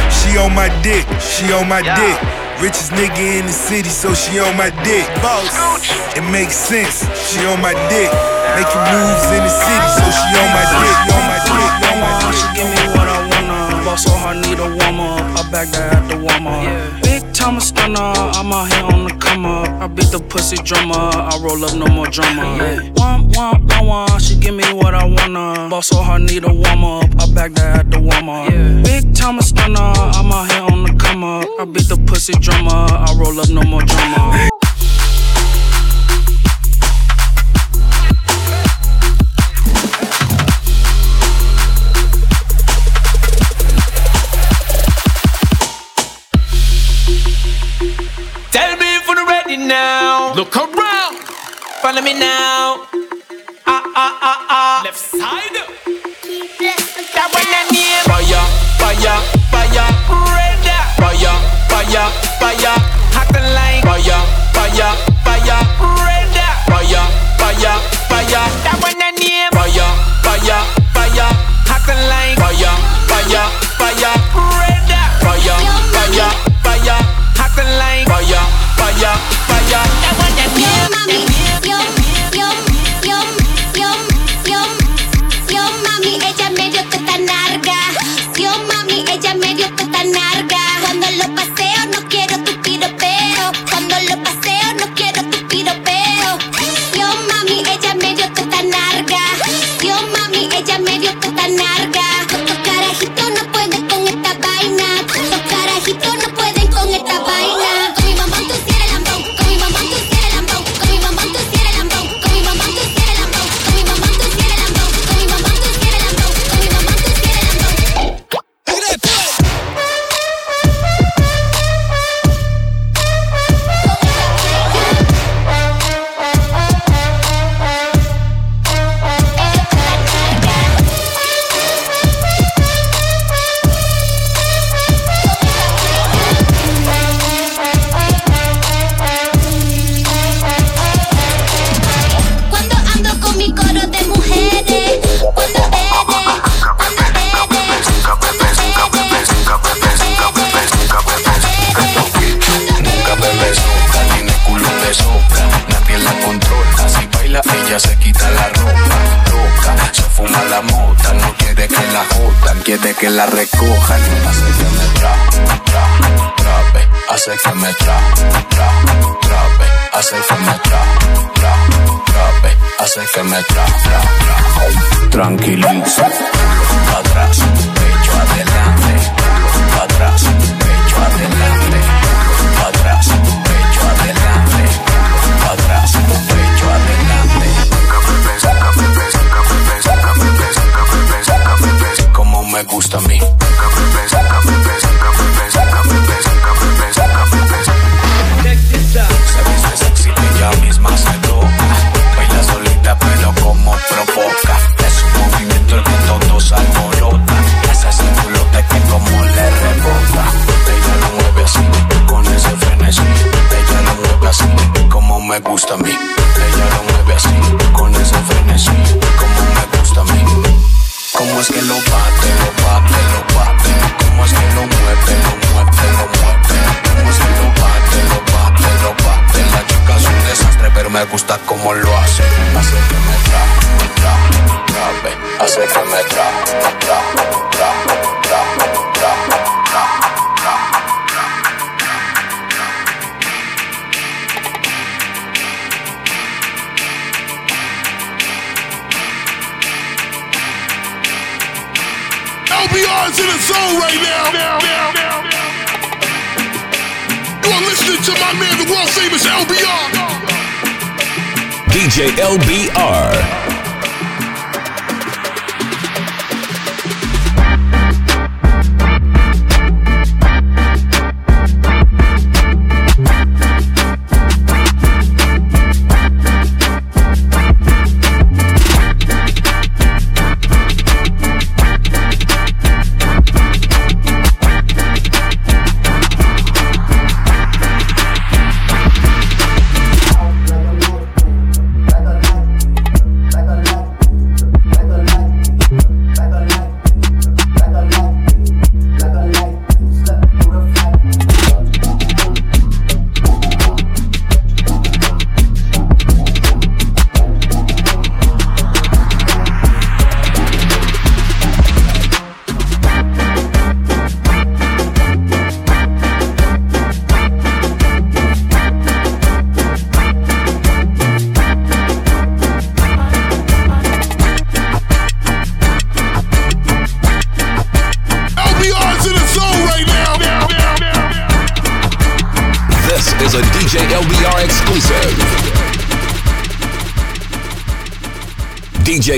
She 0.09 0.37
on 0.37 0.53
my 0.55 0.69
dick, 0.81 1.05
she 1.19 1.51
on 1.53 1.67
my 1.67 1.81
dick. 1.81 2.42
Richest 2.61 2.91
nigga 2.91 3.39
in 3.39 3.45
the 3.45 3.51
city, 3.51 3.89
so 3.89 4.13
she 4.13 4.39
on 4.39 4.55
my 4.57 4.69
dick. 4.83 5.07
Boss, 5.21 5.49
it 6.15 6.25
makes 6.31 6.55
sense. 6.55 7.05
She 7.29 7.45
on 7.45 7.61
my 7.61 7.73
dick. 7.89 8.11
Making 8.55 8.83
moves 8.93 9.25
in 9.33 9.41
the 9.41 9.53
city, 9.53 9.87
so 9.97 10.05
she 10.11 10.29
on 10.37 10.49
my 10.53 10.65
dick. 10.67 10.95
On 11.13 11.23
my 11.29 11.39
dick, 11.43 11.71
on 11.89 11.97
my 11.99 12.11
dick. 12.21 12.35
She 12.37 12.47
give 12.55 12.69
me 12.69 12.83
what 12.95 13.07
I 13.07 13.19
wanna. 13.29 13.85
Boss 13.85 14.03
so 14.03 14.11
hard, 14.11 14.37
need 14.37 14.59
a 14.59 14.67
warm 14.67 14.99
up. 14.99 15.21
I 15.39 15.51
back 15.51 15.67
that 15.69 15.93
at 15.93 16.09
the 16.09 16.17
warm 16.17 16.47
up. 16.47 17.02
A 17.35 17.59
stunner. 17.59 17.99
I'm 17.99 18.53
out 18.53 18.71
here 18.71 18.85
on 18.85 19.03
the 19.03 19.13
come 19.19 19.45
up. 19.45 19.67
I 19.81 19.87
beat 19.87 20.11
the 20.11 20.19
pussy 20.19 20.55
drummer. 20.55 20.95
I 20.95 21.37
roll 21.41 21.65
up, 21.65 21.75
no 21.75 21.87
more 21.87 22.07
drama. 22.07 22.55
One, 22.95 23.29
one, 23.31 23.67
one, 23.67 23.85
one. 23.85 24.19
She 24.19 24.37
give 24.37 24.55
me 24.55 24.63
what 24.73 24.95
I 24.95 25.03
wanna. 25.03 25.67
Boss 25.69 25.87
so 25.87 25.97
hard, 25.97 26.21
need 26.21 26.45
a 26.45 26.53
warm 26.53 26.85
up. 26.85 27.09
I 27.19 27.33
back 27.33 27.51
that 27.53 27.79
at 27.79 27.91
the 27.91 27.99
warm 27.99 28.29
up. 28.29 28.49
Big 28.85 29.13
time 29.13 29.39
a 29.39 29.43
stunner. 29.43 29.77
I'm 29.77 30.31
out 30.31 30.51
here 30.51 30.61
on 30.61 30.83
the 30.83 30.93
come 30.97 31.23
up. 31.23 31.45
I 31.59 31.65
beat 31.65 31.89
the 31.89 31.97
pussy 32.07 32.33
drummer. 32.33 32.69
I 32.69 33.13
roll 33.17 33.39
up, 33.39 33.49
no 33.49 33.61
more 33.63 33.81
drama. 33.81 34.52
Now. 49.67 50.33
Look 50.35 50.55
around. 50.55 51.17
Follow 51.81 52.01
me 52.01 52.13
now. 52.13 52.87
Ah, 53.65 53.83
ah, 53.95 54.19
ah, 54.21 54.45
ah. 54.49 54.81
Left 54.83 54.97
side. 54.97 55.57
That 57.13 57.29
one 57.31 57.49
that 57.53 57.67
name. 57.71 58.03
Fire, 58.07 58.43
fire, 58.79 59.17
fire. 59.51 59.87
Red. 60.35 60.67
Fire, 60.99 61.35
fire, 61.69 62.05
fire. 62.39 62.75
Hot 63.15 63.35
and 63.35 63.47
like. 63.53 63.83
Fire, 63.83 64.21
fire, 64.53 65.12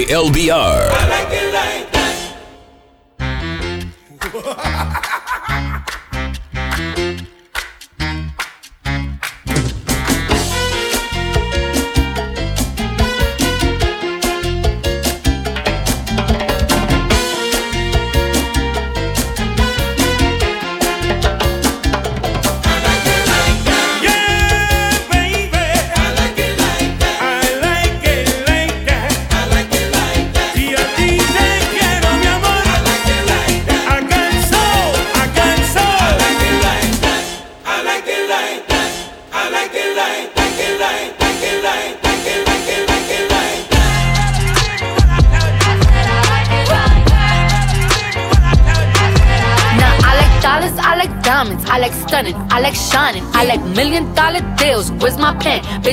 LBR. 0.03 1.34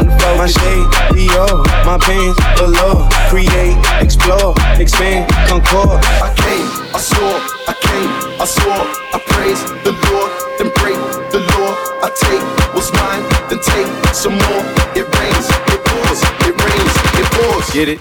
It's 0.00 0.12
to 0.12 0.18
focus. 0.18 0.38
My 0.38 0.46
shade, 0.46 0.86
Dior, 1.14 1.64
my 1.84 1.98
pants, 1.98 2.38
below. 2.56 3.08
Create, 3.28 3.76
explore, 4.00 4.54
expand, 4.80 5.30
concord. 5.48 6.00
I 6.20 6.32
came, 6.36 6.68
I 6.94 6.98
saw, 6.98 7.40
I 7.68 7.74
came, 7.80 8.10
I 8.40 8.44
saw, 8.44 8.84
I 9.14 9.18
praise 9.26 9.62
the 9.84 9.92
Lord, 9.92 10.30
then 10.58 10.70
break 10.80 10.98
the 11.32 11.40
law. 11.56 11.72
I 12.02 12.10
take 12.20 12.44
what's 12.74 12.92
mine, 12.92 13.24
then 13.48 13.60
take 13.60 13.88
some 14.14 14.34
more. 14.34 14.64
It 14.94 15.06
rains, 15.16 15.48
it 15.72 15.80
pours, 15.84 16.20
it 16.44 16.54
rains, 16.60 16.94
it 17.20 17.26
pours. 17.32 17.70
Get 17.72 17.88
it? 17.88 18.00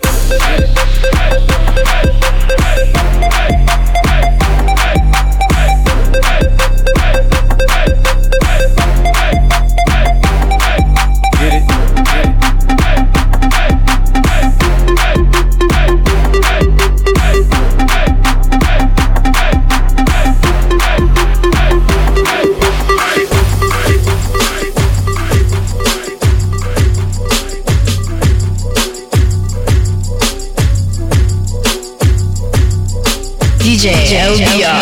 DJ 33.85 34.17
LBR. 34.17 34.81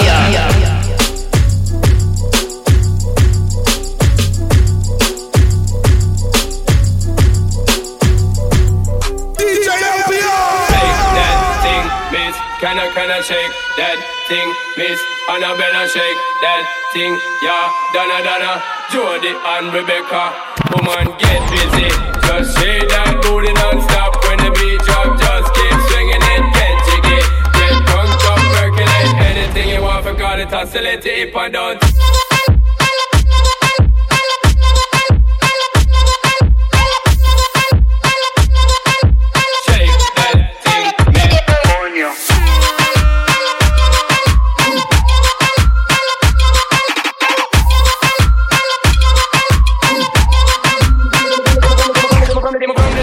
DJ 9.36 9.68
Shake 10.64 10.96
that 11.20 11.36
thing, 11.60 11.84
miss. 12.16 12.36
Can 12.64 12.80
I, 12.80 12.88
can 12.96 13.12
I 13.12 13.20
shake 13.20 13.52
that 13.76 14.00
thing, 14.32 14.48
miss? 14.78 15.00
Annabella 15.28 15.84
shake 15.84 16.20
that 16.40 16.64
thing, 16.94 17.12
yeah. 17.44 17.72
Donna, 17.92 18.24
Donna, 18.24 18.64
Jody 18.88 19.36
and 19.36 19.68
Rebecca. 19.76 20.32
Woman, 20.72 21.12
get 21.20 21.44
busy. 21.52 21.92
Just 22.24 22.56
shake 22.56 22.88
that 22.88 23.20
booty 23.20 23.52
non-stop 23.52 24.16
when 24.24 24.40
the 24.40 24.52
beat 24.56 24.80
drop. 24.88 25.20
Just 25.20 25.53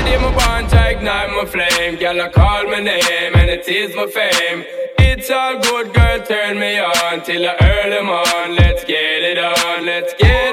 day 0.05 0.17
my 0.19 0.35
bond, 0.35 0.75
I 0.75 0.91
ignite 0.91 1.31
my 1.31 1.45
flame. 1.45 1.97
Girl, 1.97 2.21
I 2.21 2.29
call 2.31 2.65
my 2.65 2.81
name 2.81 3.35
and 3.35 3.51
it 3.51 3.69
is 3.69 3.95
my 3.95 4.07
fame. 4.07 5.00
It's 5.23 5.29
all 5.29 5.59
good, 5.61 5.93
girl, 5.93 6.25
turn 6.25 6.59
me 6.59 6.79
on 6.79 7.23
till 7.23 7.43
the 7.43 7.53
early 7.63 8.03
morn. 8.03 8.57
Let's 8.57 8.85
get 8.85 9.21
it 9.23 9.37
on, 9.37 9.85
let's 9.85 10.15
get 10.15 10.50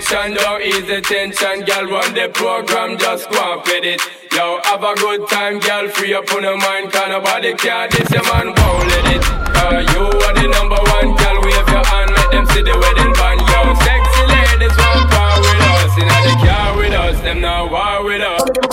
mention, 0.00 0.34
don't 0.34 0.62
ease 0.62 0.86
the 0.86 1.00
tension. 1.00 1.64
Girl, 1.64 1.86
run 1.90 2.14
the 2.14 2.30
program, 2.32 2.98
just 2.98 3.30
go 3.30 3.52
and 3.52 3.64
fit 3.64 3.84
it. 3.84 4.00
Yo, 4.32 4.60
have 4.64 4.82
a 4.82 4.94
good 4.94 5.28
time, 5.28 5.58
girl, 5.58 5.88
free 5.88 6.14
up 6.14 6.30
on 6.32 6.42
your 6.42 6.56
mind, 6.56 6.92
cause 6.92 7.08
nobody 7.08 7.52
care, 7.54 7.88
this 7.88 8.10
your 8.10 8.22
man, 8.32 8.46
won't 8.54 8.88
let 8.88 9.06
it. 9.16 9.22
Cause 9.52 9.84
you 9.92 10.04
are 10.06 10.34
the 10.34 10.46
number 10.48 10.80
one, 10.96 11.16
girl, 11.16 11.36
wave 11.42 11.68
your 11.68 11.84
hand, 11.84 12.10
make 12.16 12.30
them 12.30 12.46
see 12.46 12.62
the 12.62 12.76
wedding 12.78 13.12
band, 13.12 13.40
yo. 13.40 13.60
Sexy 13.84 14.22
ladies 14.32 14.76
want 14.78 15.10
power 15.10 15.40
with 15.40 15.62
us, 15.68 15.92
in 15.98 16.08
the 16.08 16.46
car 16.46 16.76
with 16.78 16.94
us, 16.94 17.20
them 17.20 17.40
now 17.40 17.68
war 17.68 18.04
with 18.04 18.22
us. 18.22 18.69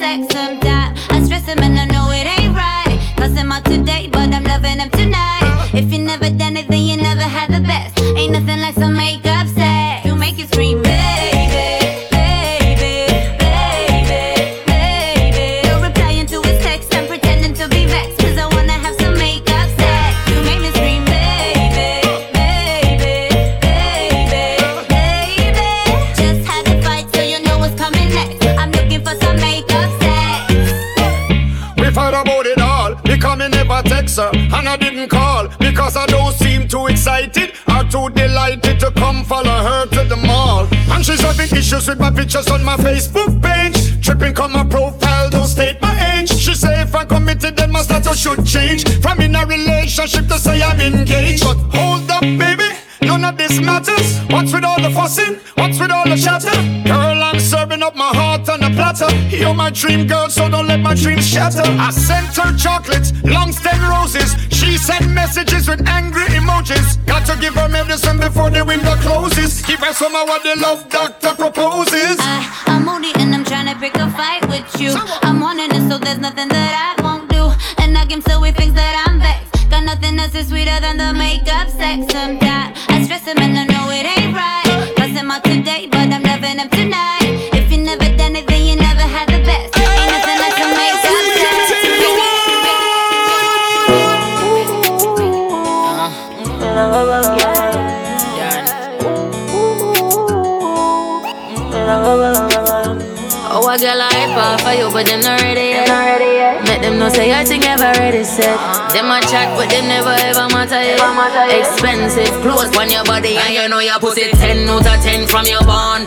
Sex. 0.00 0.34
I 1.10 1.22
stress 1.22 1.44
him 1.44 1.58
and 1.60 1.78
I 1.78 1.84
know 1.84 2.10
it 2.10 2.26
ain't 2.26 2.54
right. 2.56 2.98
Cause 3.18 3.34
him 3.34 3.52
out 3.52 3.64
today, 3.64 4.08
but 4.10 4.32
I'm 4.32 4.44
loving 4.44 4.78
him 4.78 4.90
tonight. 4.90 5.70
If 5.74 5.92
you 5.92 5.98
never 5.98 6.30
done 6.30 6.56
it, 6.56 6.68
then 6.68 6.82
you 6.88 6.96
never 6.96 7.22
had 7.22 7.50
the 7.50 7.60
best. 7.60 8.00
Ain't 8.16 8.32
nothing 8.32 8.60
like 8.60 8.74
some 8.74 8.96
makeup 8.96 9.46
excited 37.20 37.54
or 37.68 37.84
too 37.90 38.10
delighted 38.14 38.80
to 38.80 38.90
come 38.92 39.24
follow 39.24 39.50
her 39.50 39.86
to 39.86 40.04
the 40.04 40.16
mall. 40.16 40.66
And 40.90 41.04
she's 41.04 41.20
having 41.20 41.50
issues 41.56 41.88
with 41.88 41.98
my 41.98 42.10
pictures 42.10 42.48
on 42.48 42.64
my 42.64 42.76
Facebook 42.76 43.42
page. 43.42 44.04
Tripping 44.04 44.38
on 44.38 44.52
my 44.52 44.64
profile, 44.64 45.30
don't 45.30 45.46
state 45.46 45.80
my 45.80 46.18
age. 46.18 46.30
She 46.30 46.54
say 46.54 46.82
if 46.82 46.94
I'm 46.94 47.06
committed, 47.08 47.56
then 47.56 47.70
my 47.70 47.82
status 47.82 48.18
should 48.18 48.44
change 48.46 48.88
from 49.00 49.20
in 49.20 49.34
a 49.34 49.44
relationship 49.46 50.26
to 50.28 50.38
say 50.38 50.62
I'm 50.62 50.80
engaged. 50.80 51.44
But 51.44 51.56
hold 51.76 52.10
up, 52.10 52.22
baby. 52.22 52.79
None 53.10 53.24
of 53.24 53.36
this 53.36 53.60
matters. 53.60 54.20
What's 54.30 54.52
with 54.52 54.62
all 54.62 54.80
the 54.80 54.90
fussing? 54.90 55.34
What's 55.56 55.80
with 55.80 55.90
all 55.90 56.04
the 56.04 56.16
chatter? 56.16 56.54
Girl, 56.86 57.20
I'm 57.28 57.40
serving 57.40 57.82
up 57.82 57.96
my 57.96 58.06
heart 58.14 58.48
on 58.48 58.62
a 58.62 58.70
platter. 58.70 59.10
You're 59.34 59.52
my 59.52 59.68
dream 59.70 60.06
girl, 60.06 60.28
so 60.28 60.48
don't 60.48 60.68
let 60.68 60.78
my 60.78 60.94
dreams 60.94 61.26
shatter. 61.26 61.66
I 61.66 61.90
sent 61.90 62.36
her 62.36 62.56
chocolates, 62.56 63.12
long 63.24 63.50
stem 63.50 63.82
roses. 63.90 64.36
She 64.50 64.78
sent 64.78 65.10
messages 65.10 65.66
with 65.66 65.82
angry 65.88 66.26
emojis. 66.38 67.04
Got 67.04 67.26
to 67.26 67.36
give 67.40 67.54
her 67.54 67.68
medicine 67.68 68.18
before 68.20 68.48
the 68.48 68.64
window 68.64 68.94
closes. 69.02 69.60
Give 69.62 69.80
her 69.80 69.92
some 69.92 70.14
of 70.14 70.28
what 70.28 70.44
the 70.44 70.54
love 70.60 70.88
doctor 70.88 71.34
proposes. 71.34 72.16
I'm 72.70 72.84
moody 72.84 73.10
and 73.16 73.34
I'm 73.34 73.44
trying 73.44 73.66
to 73.74 73.76
pick 73.80 73.96
a 73.96 74.08
fight 74.12 74.48
with 74.48 74.80
you. 74.80 74.92
I'm 75.22 75.40
wanting 75.40 75.72
it, 75.72 75.90
so 75.90 75.98
there's 75.98 76.20
nothing 76.20 76.46
that 76.46 76.94
I 76.96 77.02
won't 77.02 77.28
do. 77.28 77.50
And 77.82 77.98
I 77.98 78.06
can 78.06 78.22
tell 78.22 78.40
with 78.40 78.56
things 78.56 78.74
that 78.74 79.04
I'm 79.08 79.18
vexed. 79.18 79.39
Got 79.80 79.96
nothing 79.96 80.18
else 80.18 80.34
is 80.34 80.48
sweeter 80.48 80.78
than 80.78 80.98
the 80.98 81.14
makeup 81.14 81.70
sex. 81.70 82.12
Sometimes 82.12 82.76
I 82.88 83.02
stress 83.02 83.24
him 83.24 83.38
and 83.38 83.56
I 83.56 83.64
know 83.64 83.88
it 83.88 84.04
ain't 84.04 84.36
right. 84.36 84.92
Cause 84.94 85.08
him 85.08 85.30
out 85.30 85.42
today, 85.42 85.88
but 85.90 86.12
I'm 86.12 86.22
loving 86.22 86.58
him 86.60 86.68
tonight. 86.68 87.48
If 87.56 87.72
you 87.72 87.78
never 87.78 88.04
done 88.14 88.36
it, 88.36 88.46
then 88.46 88.60
you 88.66 88.76
never 88.76 89.00
had 89.00 89.28
the 89.28 89.40
best. 89.40 89.72
Ain't 89.80 90.12
nothing 90.12 90.36
like 90.36 90.52
some 90.60 90.76
makeup 90.76 91.00
sex. 91.00 91.80
Oh, 103.52 103.66
I 103.66 103.78
got 103.78 103.96
like 103.96 104.12
hype 104.12 104.60
for 104.60 104.72
you, 104.78 104.92
but 104.92 105.06
them 105.06 105.22
not 105.22 105.40
ready 105.40 105.60
yet. 105.72 106.29
Know 107.00 107.08
say 107.08 107.32
I 107.32 107.46
think 107.46 107.64
ever 107.64 107.96
ready 107.96 108.24
set. 108.24 108.60
Them 108.92 109.08
a 109.08 109.24
chat, 109.24 109.48
but 109.56 109.72
them 109.72 109.88
never 109.88 110.12
ever 110.12 110.52
matter 110.52 110.84
yet. 110.84 111.00
Expensive 111.48 112.28
clothes 112.44 112.76
on 112.76 112.90
your 112.92 113.04
body, 113.04 113.40
and 113.40 113.54
you 113.54 113.66
know 113.72 113.80
your 113.80 113.98
pussy 113.98 114.28
10 114.28 114.68
out 114.68 114.84
of 114.84 115.00
10 115.00 115.26
from 115.26 115.46
your 115.46 115.64
bond. 115.64 116.04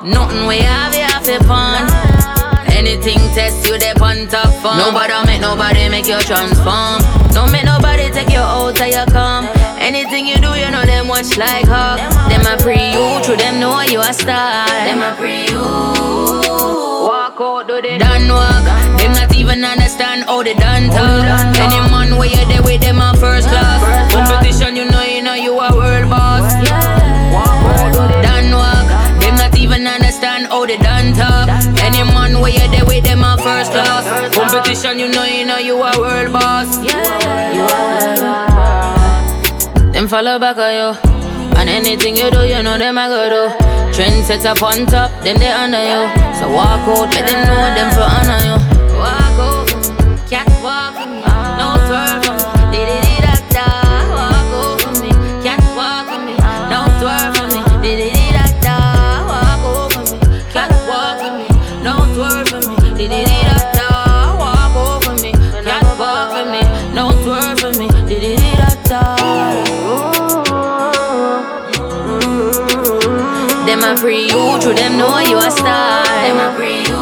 Nothing 0.00 0.46
we 0.48 0.64
have, 0.64 0.94
you 0.96 1.04
have 1.04 1.22
to 1.28 1.36
pawn. 1.44 1.84
Anything 2.72 3.20
test 3.36 3.68
you, 3.68 3.76
they 3.76 3.92
on 4.00 4.26
top 4.32 4.48
form. 4.64 4.78
Nobody 4.80 5.12
make 5.28 5.42
nobody 5.42 5.90
make 5.90 6.08
you 6.08 6.16
transform. 6.24 7.04
Don't 7.36 7.52
make 7.52 7.68
nobody 7.68 8.08
take 8.08 8.32
you 8.32 8.40
out 8.40 8.74
till 8.76 8.88
you 8.88 9.04
come. 9.12 9.44
Anything 9.76 10.26
you 10.26 10.36
do, 10.40 10.56
you 10.56 10.70
know 10.72 10.88
them 10.88 11.06
watch 11.06 11.36
like 11.36 11.68
hawk. 11.68 12.00
Them 12.32 12.48
a 12.48 12.56
pre 12.56 12.80
you, 12.96 13.20
true 13.20 13.36
them 13.36 13.60
know 13.60 13.82
you 13.82 14.00
a 14.00 14.08
star. 14.14 14.64
Them 14.88 15.04
a 15.04 15.12
pre 15.20 15.52
you. 15.52 17.13
Walk 17.36 17.66
out, 17.66 17.66
do 17.66 17.82
they 17.82 17.98
done 17.98 18.28
walk. 18.28 18.64
Them 18.98 19.12
not 19.12 19.34
even 19.34 19.64
understand 19.64 20.22
how 20.24 20.44
they 20.44 20.54
done 20.54 20.86
talk. 20.86 21.26
Any 21.58 21.80
man 21.90 22.16
where 22.16 22.28
you 22.28 22.44
there 22.46 22.62
with 22.62 22.80
them 22.80 23.00
a 23.00 23.12
first 23.16 23.48
class. 23.48 23.82
Competition, 24.12 24.76
you 24.76 24.84
know, 24.84 25.02
you 25.02 25.20
know 25.20 25.34
you 25.34 25.58
a 25.58 25.74
world 25.74 26.08
boss. 26.08 26.52
Done 28.22 28.52
walk. 28.54 28.86
Them 29.20 29.34
not 29.34 29.58
even 29.58 29.84
understand 29.84 30.46
how 30.46 30.64
they 30.66 30.76
done 30.76 31.12
talk. 31.14 31.48
Any 31.82 32.04
man 32.04 32.40
where 32.40 32.52
you 32.52 32.70
there 32.70 32.86
with 32.86 33.02
them 33.02 33.24
a 33.24 33.36
first 33.36 33.72
class. 33.72 34.34
Competition, 34.34 35.00
you 35.00 35.08
know, 35.08 35.24
you 35.24 35.44
know 35.44 35.58
you 35.58 35.82
a 35.82 35.98
world 35.98 36.32
boss. 36.32 36.78
You 36.78 36.90
a 36.90 37.18
world 37.58 38.20
boss. 38.20 39.92
Them 39.92 40.06
follow 40.06 40.38
back 40.38 40.56
on 40.58 40.72
you. 40.72 40.94
And 41.56 41.68
anything 41.68 42.16
you 42.16 42.30
do, 42.30 42.46
you 42.46 42.62
know 42.62 42.78
them 42.78 42.98
I 42.98 43.08
go 43.08 43.28
do. 43.28 43.42
Trend 43.94 44.24
set 44.24 44.44
up 44.44 44.62
on 44.62 44.86
top, 44.86 45.10
them 45.22 45.38
they 45.38 45.52
under 45.52 45.78
you. 45.78 46.02
So 46.38 46.50
walk 46.50 46.82
out, 46.88 47.08
let 47.14 47.24
them 47.28 47.40
know 47.46 47.74
them 47.76 47.88
for 47.94 48.06
honor 48.16 48.40
you. 48.46 48.56
Walk 48.98 49.38
out, 49.38 49.68
cat 50.28 50.48
walk 50.62 50.94
for 50.98 51.08
me, 51.08 51.20
no 51.58 51.68
da, 51.90 52.04
walk 60.88 61.18
for 61.20 61.32
me, 61.36 61.46
no 61.84 61.94
twerk 62.14 62.48
for 62.48 62.60
me. 62.70 62.96
Di 62.96 63.06
di 63.08 63.53
free 74.04 74.28
you, 74.28 74.60
true 74.60 74.76
them 74.76 74.98
know 74.98 75.16
you 75.24 75.38
a 75.40 75.48
star. 75.50 76.04
Them 76.04 76.36
a 76.36 76.52
free 76.52 76.84
you. 76.84 77.00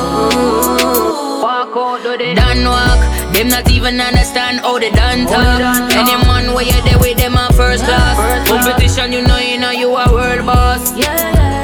Walk 1.42 1.74
out, 1.74 1.98
do 2.04 2.16
they 2.16 2.32
done 2.32 2.62
walk? 2.62 3.02
Them 3.34 3.48
not 3.48 3.68
even 3.68 4.00
understand 4.00 4.60
how 4.60 4.78
they 4.78 4.92
done 4.92 5.26
talk. 5.26 5.90
Any 5.98 6.14
man 6.22 6.54
where 6.54 6.62
you 6.62 6.78
there 6.86 7.00
with 7.02 7.18
them 7.18 7.34
a 7.34 7.50
first 7.58 7.82
class. 7.82 8.14
Competition, 8.46 9.10
you 9.12 9.22
know 9.26 9.38
you 9.38 9.58
know 9.58 9.72
you 9.72 9.90
a 9.90 10.06
world 10.14 10.46
boss. 10.46 10.94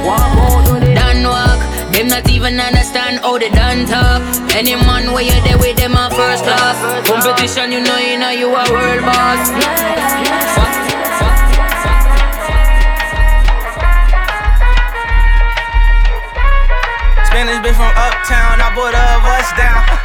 Walk 0.02 0.34
out, 0.42 0.66
do 0.66 0.80
they 0.80 0.94
done 0.94 1.22
walk? 1.22 1.60
Them 1.94 2.08
not 2.08 2.28
even 2.28 2.58
understand 2.58 3.20
how 3.20 3.38
they 3.38 3.50
done 3.50 3.86
talk. 3.86 4.20
Any 4.58 4.74
man 4.74 5.12
where 5.14 5.22
you 5.22 5.38
there 5.46 5.58
with 5.58 5.76
them 5.78 5.94
a 5.94 6.10
first 6.18 6.42
class. 6.42 7.06
Competition, 7.06 7.70
you 7.70 7.80
know 7.80 7.98
you 7.98 8.18
know 8.18 8.30
you 8.30 8.48
a 8.50 8.64
world 8.74 9.02
boss. 9.06 9.54
Fuck. 10.58 10.87
Bitch 17.68 17.76
from 17.76 17.92
uptown, 17.96 18.60
I 18.60 18.74
bought 18.74 18.94
a 18.94 19.20
bus 19.20 19.52
down. 19.56 19.97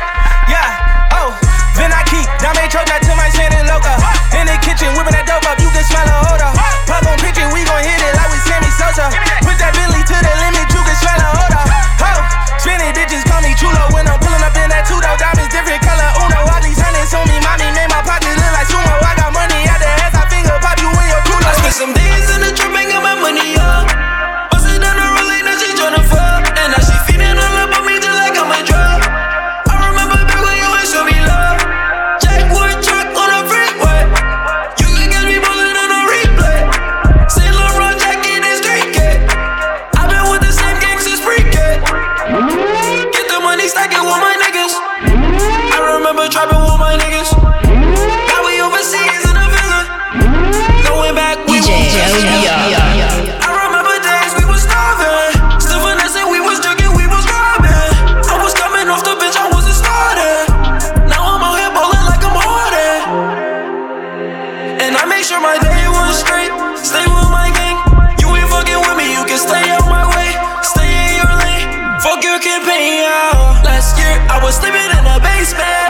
Campaign, 72.54 73.02
yeah. 73.02 73.66
Last 73.66 73.98
year 73.98 74.14
I 74.30 74.38
was 74.38 74.54
sleeping 74.54 74.78
in 74.78 75.06
a 75.10 75.18
basement. 75.18 75.90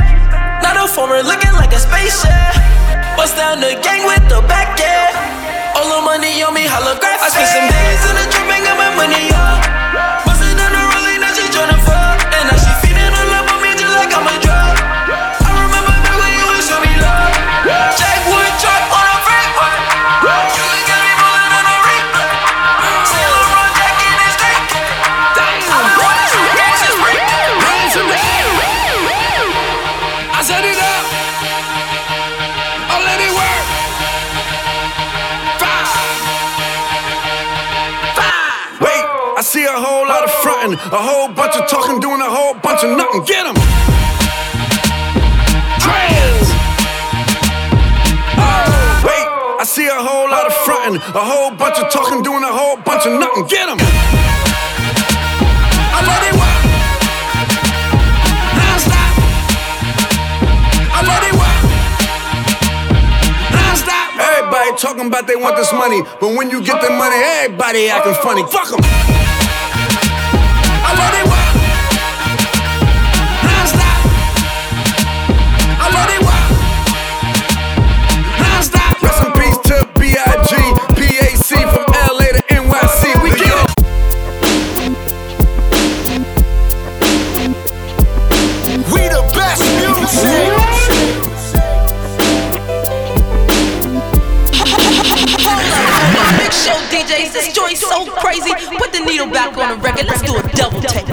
Not 0.64 0.80
a 0.80 0.88
former 0.88 1.20
looking 1.20 1.51
like 1.59 1.76
a 1.76 1.80
spaceship. 1.80 2.55
Bust 3.20 3.36
down 3.36 3.59
the 3.59 3.76
gang 3.84 4.07
with 4.07 4.24
the 4.32 4.39
back, 4.47 4.80
yeah. 4.80 5.76
All 5.76 5.91
the 5.91 5.99
money 5.99 6.41
on 6.41 6.53
me, 6.53 6.64
holographic. 6.64 7.20
I 7.20 7.28
spent 7.36 7.51
some 7.51 7.68
days 7.68 8.03
in 8.07 8.16
the 8.16 8.26
trap 8.32 8.47
and 8.47 8.64
got 8.64 8.78
my 8.80 8.95
money 8.95 9.28
up. 9.36 9.82
Lot 40.74 40.93
a 40.93 40.97
whole 40.97 41.28
bunch 41.28 41.55
of 41.55 41.67
talking, 41.67 41.99
doing 41.99 42.21
a 42.21 42.30
whole 42.30 42.53
bunch 42.55 42.84
of 42.84 42.97
nothing. 42.97 43.24
Get 43.26 43.45
'em. 43.45 43.55
Trans. 45.80 46.47
Oh, 48.38 49.03
wait, 49.05 49.28
I 49.59 49.63
see 49.65 49.88
a 49.88 49.93
whole 49.93 50.30
lot 50.30 50.45
of 50.47 50.53
frontin', 50.65 50.95
a 50.95 51.19
whole 51.19 51.51
bunch 51.51 51.78
of 51.80 51.91
talking, 51.91 52.24
doing 52.24 52.43
a 52.43 52.51
whole 52.51 52.78
bunch 52.78 53.05
of 53.05 53.19
nothing. 53.19 53.45
Get 53.47 53.69
'em. 53.69 53.78
I 55.95 56.01
let 56.07 56.24
it. 56.24 56.34
Everybody 64.15 64.71
talking 64.78 65.07
about 65.07 65.28
they 65.28 65.36
want 65.36 65.57
this 65.57 65.74
money, 65.74 66.01
but 66.19 66.36
when 66.36 66.49
you 66.49 66.61
get 66.61 66.82
the 66.82 66.89
money, 66.89 67.15
everybody 67.15 67.89
acting 67.89 68.15
funny. 68.15 68.43
Fuck 68.43 68.71
'em. 68.74 69.53
I 70.86 70.93
let 70.95 71.38
it 71.38 71.43
This 97.44 97.54
joint's 97.56 97.82
so 97.82 98.06
crazy. 98.06 98.54
Put 98.78 98.94
the 98.94 99.04
needle 99.06 99.28
back 99.28 99.58
on 99.58 99.72
the 99.72 99.84
record. 99.84 100.06
Let's 100.06 100.22
do 100.22 100.34
a 100.34 100.41
double 100.56 100.80
take. 100.80 101.06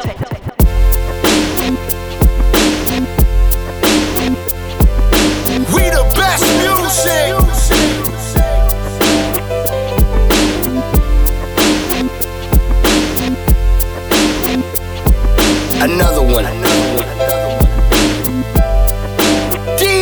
We 5.75 5.91
the 5.91 6.05
best 6.15 6.45
music. 6.63 7.35
Another 15.83 16.23
one. 16.23 16.90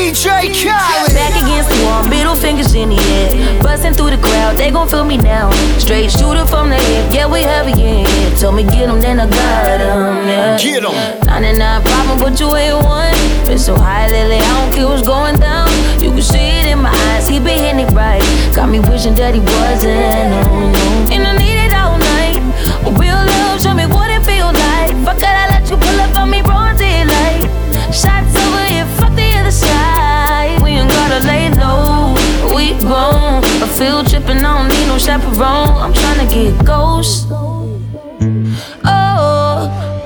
DJ 0.09 0.49
Khaled. 0.57 1.13
Back 1.13 1.37
against 1.37 1.69
the 1.69 1.85
wall, 1.85 2.03
middle 2.09 2.35
fingers 2.35 2.75
in 2.75 2.89
the 2.89 2.97
air. 2.97 3.63
Busting 3.63 3.93
through 3.93 4.11
the 4.11 4.17
crowd, 4.17 4.57
they 4.57 4.71
gon' 4.71 4.89
feel 4.89 5.05
me 5.05 5.19
now. 5.19 5.51
Straight 5.79 6.11
shooter 6.11 6.47
from 6.47 6.71
the 6.71 6.77
hip, 6.77 7.13
yeah, 7.13 7.27
we 7.27 7.43
heavy 7.43 7.77
in. 7.77 8.07
Told 8.39 8.55
me 8.55 8.63
get 8.63 8.89
'em, 8.89 9.01
then 9.03 9.21
I 9.21 9.27
got 9.27 9.81
'em, 9.81 10.27
yeah. 10.27 10.57
Get 10.57 10.83
'em. 10.83 10.95
99 11.27 11.83
problem, 11.83 12.19
but 12.21 12.41
you 12.41 12.57
ain't 12.57 12.83
one. 12.87 13.13
Been 13.45 13.59
so 13.59 13.77
high 13.77 14.09
lately, 14.09 14.39
I 14.39 14.49
don't 14.57 14.73
care 14.73 14.89
what's 14.89 15.03
going 15.03 15.37
down. 15.37 15.69
You 16.01 16.11
can 16.11 16.23
see 16.23 16.49
it 16.59 16.67
in 16.73 16.81
my 16.81 16.91
eyes, 17.11 17.29
he 17.29 17.39
been 17.39 17.59
hitting 17.59 17.81
it 17.81 17.93
right. 17.93 18.25
Got 18.55 18.71
me 18.71 18.81
wishing 18.81 19.15
that 19.17 19.35
he 19.35 19.41
wasn't, 19.41 20.33
oh 20.49 20.73
no. 20.73 21.13
And 21.13 21.27
I 21.29 21.37
need 21.37 21.59
it 21.67 21.75
all 21.75 21.99
night. 21.99 22.41
Real 22.97 23.21
love, 23.33 23.61
show 23.61 23.75
me 23.75 23.85
what 23.85 24.09
it 24.11 24.25
feel 24.25 24.51
like. 24.65 24.95
Fuck 25.05 25.23
I 25.23 25.49
let 25.53 25.69
you 25.69 25.77
pull 25.77 26.01
up 26.01 26.17
on 26.17 26.31
me, 26.31 26.41
broad 26.41 26.79
daylight. 26.79 27.45
Shots 27.93 28.33
Gotta 31.19 31.31
lay 31.33 31.51
low, 31.51 32.15
we 32.55 32.79
grown. 32.79 33.43
A 33.61 33.67
field 33.67 34.09
trip 34.09 34.29
and 34.29 34.47
I 34.47 34.57
don't 34.57 34.69
need 34.69 34.87
no 34.87 34.99
chaperone. 34.99 35.75
I'm 35.83 35.93
tryna 35.93 36.31
get 36.33 36.65
ghost. 36.65 37.27
Oh, 37.31 37.81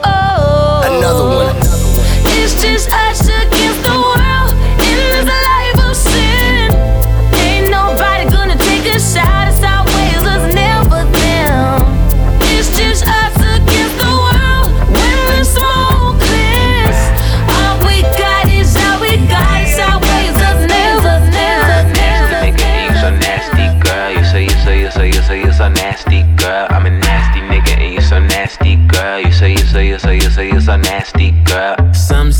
oh. 0.04 0.80
Another 0.88 1.24
one. 1.44 1.56
It's 2.38 2.54
just 2.62 2.90
us 2.90 3.21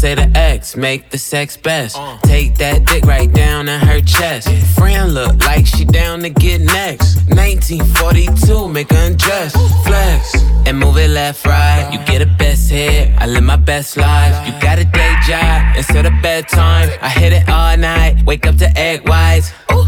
say 0.03 0.17
the 0.17 0.29
X 0.37 0.77
make 0.77 1.11
the 1.11 1.17
sex 1.17 1.57
best. 1.57 1.97
Uh. 1.97 2.19
Take 2.25 2.57
that 2.57 2.85
dick 2.87 3.05
right 3.05 3.33
down 3.33 3.69
in 3.69 3.79
her 3.79 4.01
chest. 4.01 4.49
Friend 4.75 5.15
look 5.15 5.37
like 5.47 5.65
she 5.65 5.85
down 5.85 6.23
to 6.23 6.31
get 6.31 6.61
next. 6.61 7.19
1942, 7.29 8.67
make 8.67 8.91
her 8.91 9.07
undress. 9.07 9.53
Flex 9.87 10.35
and 10.67 10.77
move 10.77 10.97
it 10.97 11.11
left, 11.11 11.47
right. 11.47 11.89
You 11.93 12.01
get 12.05 12.21
a 12.21 12.27
best 12.27 12.69
hit. 12.69 13.15
I 13.17 13.27
live 13.27 13.45
my 13.45 13.55
best 13.55 13.97
life. 13.97 14.35
You 14.45 14.53
got 14.61 14.81
a 14.81 14.85
day 14.85 15.15
job 15.25 15.77
instead 15.77 16.05
of 16.05 16.15
bedtime. 16.21 16.91
I 17.01 17.09
hit 17.09 17.33
it 17.33 17.49
all 17.49 17.77
night. 17.77 18.25
Wake 18.27 18.45
up 18.45 18.57
to 18.57 18.69
egg 18.77 19.09
whites. 19.09 19.53
Ooh, 19.71 19.87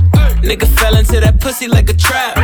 nigga 0.48 0.68
fell 0.78 0.96
into 0.96 1.18
that 1.18 1.40
pussy 1.40 1.66
like 1.66 1.90
a 1.90 1.94
trap. 1.94 2.36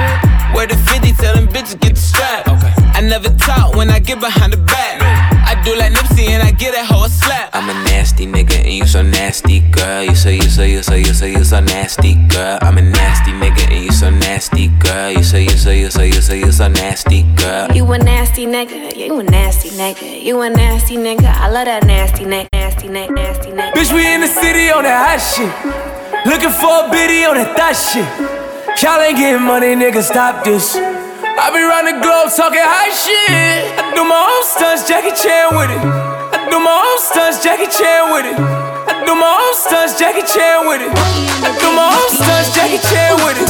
Where 0.57 0.67
the 0.67 0.75
50 0.75 1.13
tell 1.13 1.37
them 1.37 1.47
bitches 1.47 1.79
get 1.79 1.95
the 1.95 2.01
strap. 2.01 2.80
I 3.01 3.03
never 3.03 3.31
talk 3.31 3.77
when 3.77 3.89
I 3.89 3.99
get 3.99 4.21
behind 4.21 4.53
the 4.53 4.59
back. 4.59 5.01
I 5.49 5.57
do 5.65 5.75
like 5.75 5.91
Nipsey 5.91 6.29
and 6.29 6.43
I 6.43 6.51
get 6.51 6.75
that 6.75 6.85
hoe 6.85 7.07
a 7.07 7.09
slap. 7.09 7.49
I'm 7.55 7.71
a 7.71 7.73
nasty 7.89 8.27
nigga, 8.27 8.61
and 8.61 8.75
you 8.75 8.87
so 8.87 9.01
nasty, 9.01 9.61
girl. 9.73 10.05
You 10.05 10.15
say, 10.15 10.35
you 10.37 10.51
say, 10.51 10.71
you 10.71 10.83
say, 10.83 10.99
you 10.99 11.15
say, 11.15 11.33
you 11.33 11.43
so 11.43 11.61
nasty, 11.61 12.17
girl. 12.29 12.59
I'm 12.61 12.77
a 12.77 12.83
nasty 12.83 13.33
nigga, 13.33 13.73
and 13.73 13.87
you 13.87 13.91
so 13.91 14.11
nasty, 14.11 14.69
girl. 14.85 15.13
You 15.13 15.23
say, 15.23 15.45
you 15.45 15.57
say, 15.57 15.81
you 15.81 15.91
say, 15.91 16.09
you 16.09 16.21
say, 16.21 16.41
you 16.41 16.53
so 16.53 16.69
nasty, 16.69 17.23
girl. 17.41 17.73
You 17.73 17.91
a 17.91 17.97
nasty 17.97 18.45
nigga, 18.45 18.95
you 18.95 19.19
a 19.19 19.23
nasty 19.23 19.71
nigga, 19.71 20.23
you 20.23 20.39
a 20.43 20.51
nasty 20.51 20.97
nigga. 20.97 21.25
I 21.25 21.49
love 21.49 21.65
that 21.65 21.87
nasty 21.87 22.27
nigga, 22.27 22.49
nasty 22.53 22.89
nigga, 22.89 23.15
nasty 23.15 23.49
nigga. 23.49 23.73
Bitch, 23.73 23.95
we 23.95 24.13
in 24.13 24.21
the 24.21 24.29
city 24.29 24.69
on 24.69 24.83
that 24.83 25.01
hot 25.09 25.21
shit. 25.25 25.49
Looking 26.27 26.53
for 26.53 26.85
a 26.85 26.91
biddy 26.91 27.25
on 27.25 27.37
that 27.41 27.57
thot 27.57 27.73
shit. 27.73 28.05
Y'all 28.85 29.01
ain't 29.01 29.17
getting 29.17 29.41
money, 29.41 29.69
nigga, 29.69 30.03
stop 30.03 30.45
this. 30.45 30.77
I 31.41 31.49
be 31.49 31.65
round 31.65 31.89
the 31.89 31.97
globe 32.05 32.29
talking 32.37 32.61
high 32.61 32.93
shit. 32.93 33.73
I 33.81 33.97
do 33.97 34.05
my 34.05 34.13
own 34.13 34.45
stunts, 34.45 34.85
Jackie 34.85 35.17
Chan 35.17 35.57
with 35.57 35.73
it. 35.73 35.81
I 35.81 36.45
do 36.53 36.61
my 36.61 36.69
own 36.69 37.01
stunts, 37.01 37.41
Jackie 37.41 37.65
Chan 37.65 38.13
with 38.13 38.29
it. 38.29 38.37
I 38.37 39.01
do 39.09 39.17
my 39.17 39.25
own 39.25 39.57
stunts, 39.57 39.97
Jackie 39.97 40.21
Chan 40.21 40.69
with 40.69 40.85
it. 40.85 40.93
I 40.93 41.57
do 41.57 41.73
my 41.73 41.89
own 41.89 42.11
stunts, 42.13 42.53
Jackie 42.53 42.77
Chan 42.93 43.17
with 43.25 43.41
it. 43.41 43.49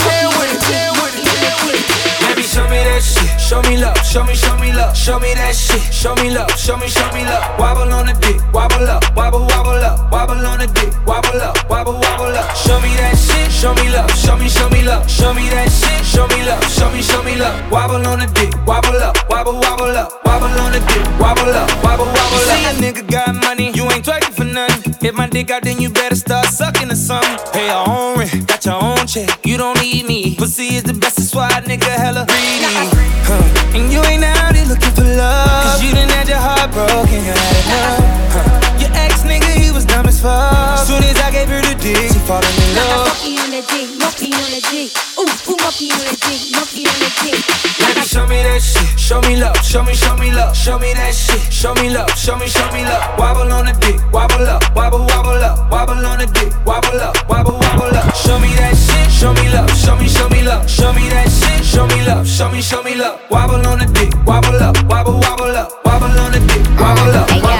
Baby, 2.30 2.42
show 2.46 2.62
me 2.70 2.78
that 2.78 3.02
shit. 3.02 3.19
Show 3.50 3.62
me 3.62 3.78
love. 3.78 3.98
Show 4.06 4.22
me, 4.22 4.32
show 4.32 4.56
me 4.58 4.70
love. 4.70 4.96
Show 4.96 5.18
me 5.18 5.34
that 5.34 5.56
shit. 5.56 5.82
Show 5.92 6.14
me 6.22 6.30
love. 6.30 6.54
Show 6.54 6.76
me, 6.76 6.86
show 6.86 7.10
me 7.10 7.26
love. 7.26 7.42
Wobble 7.58 7.90
on 7.90 8.06
the 8.06 8.14
dick. 8.22 8.38
Wobble 8.54 8.86
up. 8.86 9.02
Wobble, 9.16 9.42
wobble 9.42 9.74
up. 9.82 10.06
Wobble 10.12 10.38
on 10.46 10.62
the 10.62 10.68
dick. 10.70 10.94
Wobble 11.02 11.42
up. 11.42 11.58
Wobble, 11.68 11.98
wobble 11.98 12.30
up. 12.30 12.54
Show 12.54 12.78
me 12.78 12.94
that 13.02 13.18
shit. 13.18 13.50
Show 13.50 13.74
me 13.74 13.90
love. 13.90 14.06
Show 14.14 14.38
me, 14.38 14.46
show 14.46 14.70
me 14.70 14.86
love. 14.86 15.10
Show 15.10 15.34
me 15.34 15.50
that 15.50 15.66
shit. 15.66 15.98
Show 16.06 16.30
me 16.30 16.46
love. 16.46 16.62
Show 16.70 16.94
me, 16.94 17.02
show 17.02 17.26
me 17.26 17.34
love. 17.34 17.58
Wobble 17.74 18.06
on 18.06 18.22
the 18.22 18.30
dick. 18.38 18.54
Wobble 18.70 19.02
up. 19.02 19.18
Wobble, 19.26 19.58
wobble 19.58 19.98
up. 19.98 20.22
Wobble 20.22 20.54
on 20.62 20.70
the 20.70 20.78
dick. 20.86 21.02
Wobble 21.18 21.50
up. 21.50 21.66
Wobble, 21.82 22.06
wobble 22.06 22.46
up. 22.54 22.54
See 22.54 22.70
a 22.70 22.72
nigga 22.78 23.02
got 23.10 23.34
money, 23.34 23.74
you 23.74 23.82
ain't 23.90 24.06
twerking 24.06 24.30
for 24.30 24.46
nothing. 24.46 24.94
If 25.02 25.14
my 25.16 25.26
dick 25.26 25.50
out, 25.50 25.64
then 25.64 25.82
you 25.82 25.90
better 25.90 26.14
start 26.14 26.46
sucking 26.46 26.92
or 26.92 26.94
something. 26.94 27.34
Pay 27.50 27.66
your 27.66 27.82
own 27.82 28.14
rent, 28.16 28.46
got 28.46 28.64
your 28.64 28.78
own 28.78 29.08
check. 29.08 29.44
You 29.44 29.56
don't 29.56 29.82
need 29.82 30.06
me. 30.06 30.36
Pussy 30.36 30.78
is 30.78 30.84
the 30.84 30.94
best, 30.94 31.16
that's 31.16 31.34
why 31.34 31.48
a 31.48 31.60
nigga 31.62 31.90
hella 31.90 32.26
greedy. 32.26 33.19
Huh. 33.30 33.78
And 33.78 33.92
you 33.92 34.02
ain't 34.10 34.24
out 34.24 34.56
here 34.56 34.66
looking 34.66 34.90
for 34.90 35.06
love. 35.06 35.62
Cause 35.62 35.82
you 35.84 35.94
done 35.94 36.08
had 36.10 36.26
your 36.26 36.42
heart 36.42 36.74
broken, 36.74 37.22
you 37.22 37.30
had 37.30 37.54
enough. 37.62 38.02
Huh. 38.34 38.82
Your 38.82 38.90
ex 38.98 39.22
nigga, 39.22 39.54
he 39.54 39.70
was 39.70 39.84
dumb 39.84 40.06
as 40.06 40.20
fuck. 40.20 40.84
Soon 40.84 41.04
as 41.04 41.16
I 41.22 41.30
gave 41.30 41.46
her 41.46 41.62
the 41.62 41.78
dick, 41.78 42.10
she 42.10 42.18
falling 42.26 42.50
in 42.50 42.74
love. 42.74 43.39
The 43.60 43.66
dick, 43.76 43.92
on 43.92 44.48
the 44.48 44.60
dick. 44.72 44.88
Ooh, 45.20 45.28
ooh, 45.52 45.56
monkey 45.60 45.92
on 45.92 46.00
the 46.08 46.16
dick, 46.16 46.48
monkey 46.56 46.88
on 46.88 46.96
the 46.96 47.10
dick. 47.20 47.44
Baby, 47.76 48.00
show 48.08 48.24
me 48.24 48.40
that 48.40 48.56
shit. 48.56 48.88
Show 48.96 49.20
me 49.20 49.36
love. 49.36 49.52
Show 49.60 49.84
me, 49.84 49.92
show 49.92 50.16
me 50.16 50.32
love. 50.32 50.56
Show 50.56 50.78
me 50.78 50.94
that 50.94 51.12
shit. 51.12 51.52
Show 51.52 51.74
me 51.74 51.92
love. 51.92 52.08
Show 52.16 52.40
me, 52.40 52.48
show 52.48 52.64
me 52.72 52.88
love. 52.88 53.04
Wobble 53.18 53.52
on 53.52 53.66
the 53.68 53.76
dick. 53.84 54.00
Wobble 54.16 54.48
up. 54.48 54.64
Wobble, 54.74 55.04
wobble 55.04 55.44
up. 55.44 55.70
Wobble 55.70 55.92
on 55.92 56.24
the 56.24 56.26
dick. 56.32 56.56
Wobble 56.64 57.04
up. 57.04 57.20
Wobble, 57.28 57.60
wobble 57.60 57.92
up. 57.92 58.14
Show 58.16 58.40
me 58.40 58.48
that 58.56 58.72
shit. 58.72 59.12
Show 59.12 59.36
me 59.36 59.52
love. 59.52 59.68
Show 59.76 59.92
me, 59.92 60.08
show 60.08 60.28
me 60.30 60.40
love. 60.40 60.64
Show 60.64 60.94
me 60.94 61.04
that 61.12 61.28
shit. 61.28 61.60
Show 61.60 61.84
me 61.84 62.00
love. 62.06 62.26
Show 62.26 62.48
me, 62.48 62.62
show 62.62 62.82
me 62.82 62.94
love. 62.96 63.20
Wobble 63.28 63.60
on 63.68 63.76
the 63.76 63.92
dick. 63.92 64.08
Wobble 64.24 64.56
up. 64.56 64.72
Wobble, 64.88 65.20
wobble 65.20 65.52
up. 65.52 65.84
Wobble 65.84 66.16
on 66.16 66.32
the 66.32 66.40
dick. 66.48 66.64
Wobble 66.80 67.12
up. 67.12 67.28
Wobble 67.44 67.59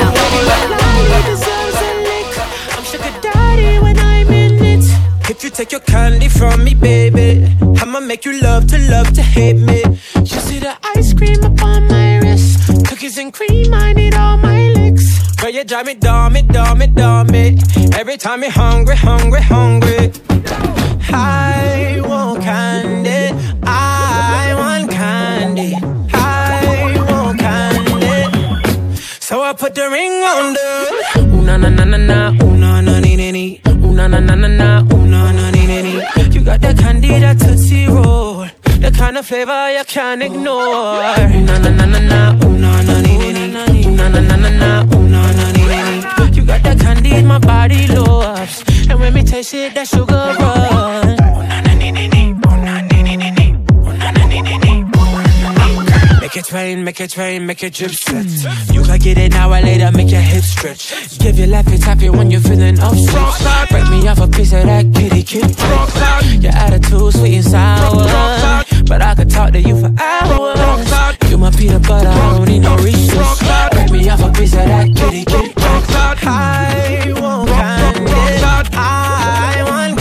you 5.50 5.56
take 5.56 5.72
your 5.72 5.80
candy 5.80 6.28
from 6.28 6.62
me, 6.62 6.74
baby, 6.74 7.44
I'ma 7.80 8.00
make 8.00 8.24
you 8.24 8.40
love 8.40 8.66
to 8.68 8.78
love 8.90 9.12
to 9.14 9.22
hate 9.22 9.56
me. 9.56 9.82
You 10.14 10.38
see 10.46 10.58
the 10.60 10.76
ice 10.94 11.12
cream 11.12 11.42
up 11.42 11.62
on 11.62 11.88
my 11.88 12.18
wrist, 12.18 12.86
cookies 12.86 13.18
and 13.18 13.32
cream, 13.32 13.72
I 13.74 13.92
need 13.92 14.14
all 14.14 14.36
my 14.36 14.70
licks. 14.70 15.34
Girl, 15.36 15.50
you 15.50 15.64
drive 15.64 15.86
me 15.86 15.94
dumb, 15.94 16.34
me 16.34 16.42
dumb, 16.42 16.78
me 16.78 16.86
dumb, 16.86 17.26
me. 17.28 17.58
Every 17.94 18.16
time 18.16 18.42
you're 18.42 18.52
hungry, 18.52 18.96
hungry, 18.96 19.42
hungry. 19.42 20.12
I 21.12 22.00
want 22.06 22.42
candy, 22.42 23.34
I 23.64 24.54
want 24.56 24.90
candy, 24.90 25.74
I 26.12 26.94
want 27.10 27.40
candy. 27.40 29.02
So 29.20 29.42
I 29.42 29.52
put 29.54 29.74
the 29.74 29.88
ring 29.90 30.12
on 30.12 30.52
the. 30.54 31.20
Ooh 31.20 31.42
na 31.42 31.56
na 31.56 31.68
na 31.68 31.84
na 31.84 31.96
na, 31.96 32.44
ooh 32.44 32.56
na 32.56 32.80
na 32.80 32.98
ooh 32.98 33.00
na 34.00 34.08
na 34.08 34.18
na 34.20 34.34
na 34.34 34.48
na, 34.48 34.94
ooh 34.94 35.06
na 35.06 35.30
na 35.32 35.50
ni 35.50 35.66
ni 35.66 35.82
ni. 35.82 35.92
You 36.32 36.40
got 36.42 36.60
that 36.62 36.78
candy, 36.78 37.08
that 37.20 37.38
tootsie 37.38 37.86
roll, 37.86 38.46
the 38.80 38.90
kind 38.96 39.18
of 39.18 39.26
flavor 39.26 39.72
you 39.76 39.84
can't 39.84 40.22
ignore. 40.22 41.04
Ooh 41.04 41.40
na 41.44 41.58
na 41.58 41.70
na 41.70 41.84
na 41.84 41.98
na, 41.98 42.20
ooh 42.44 42.56
na 42.58 42.82
na 42.82 43.00
ni 43.02 43.18
ni 43.18 43.32
ni, 43.32 43.86
ooh 43.86 43.90
na 43.94 44.08
na 44.08 44.20
na 44.20 44.36
na 44.36 44.50
na, 44.50 44.96
ooh 44.96 45.06
na 45.08 45.20
na 45.32 45.52
ni 45.52 45.62
ni 45.70 45.78
ni. 45.88 46.36
You 46.36 46.44
got 46.46 46.62
that 46.62 46.78
candy 46.80 47.22
my 47.22 47.38
body 47.38 47.88
loves, 47.88 48.64
and 48.88 48.98
when 49.00 49.12
me 49.12 49.22
taste 49.22 49.52
it, 49.54 49.74
that 49.74 49.86
sugar 49.86 50.34
rush. 50.40 51.59
it 56.40 56.52
rain, 56.52 56.84
make 56.84 57.00
it 57.00 57.16
rain, 57.16 57.46
make 57.46 57.62
it 57.62 57.74
drip 57.74 57.90
set. 57.90 58.26
You 58.72 58.82
can 58.82 58.98
get 58.98 59.18
it 59.18 59.32
now 59.32 59.52
or 59.52 59.60
later, 59.60 59.90
make 59.92 60.10
your 60.10 60.20
hips 60.20 60.48
stretch. 60.48 61.18
Give 61.18 61.38
your 61.38 61.48
left 61.48 61.70
its 61.70 61.84
happy 61.84 62.08
when 62.08 62.30
you're 62.30 62.40
feeling 62.40 62.78
upset. 62.80 63.68
Break 63.70 63.88
me 63.90 64.08
off 64.08 64.20
a 64.20 64.28
piece 64.28 64.52
of 64.52 64.64
that 64.64 64.84
kitty 64.94 65.22
kid. 65.22 65.56
Your 66.42 66.52
attitude 66.52 67.12
sweet 67.14 67.36
and 67.36 67.44
sour, 67.44 68.64
but 68.86 69.02
I 69.02 69.14
could 69.14 69.30
talk 69.30 69.52
to 69.52 69.60
you 69.60 69.78
for 69.80 69.92
hours. 69.98 71.30
You 71.30 71.38
my 71.38 71.50
peanut 71.50 71.86
butter, 71.86 72.08
I 72.08 72.36
don't 72.36 72.48
need 72.48 72.60
no 72.60 72.76
reasons. 72.76 73.40
Break 73.72 73.90
me 73.90 74.08
off 74.08 74.22
a 74.22 74.32
piece 74.32 74.54
of 74.54 74.66
that 74.66 74.86
kitty 74.96 75.24
kid. 75.24 75.52
I 75.56 77.12
won't 77.16 77.50
I 77.50 77.94
I 78.72 79.62
won't 79.68 80.00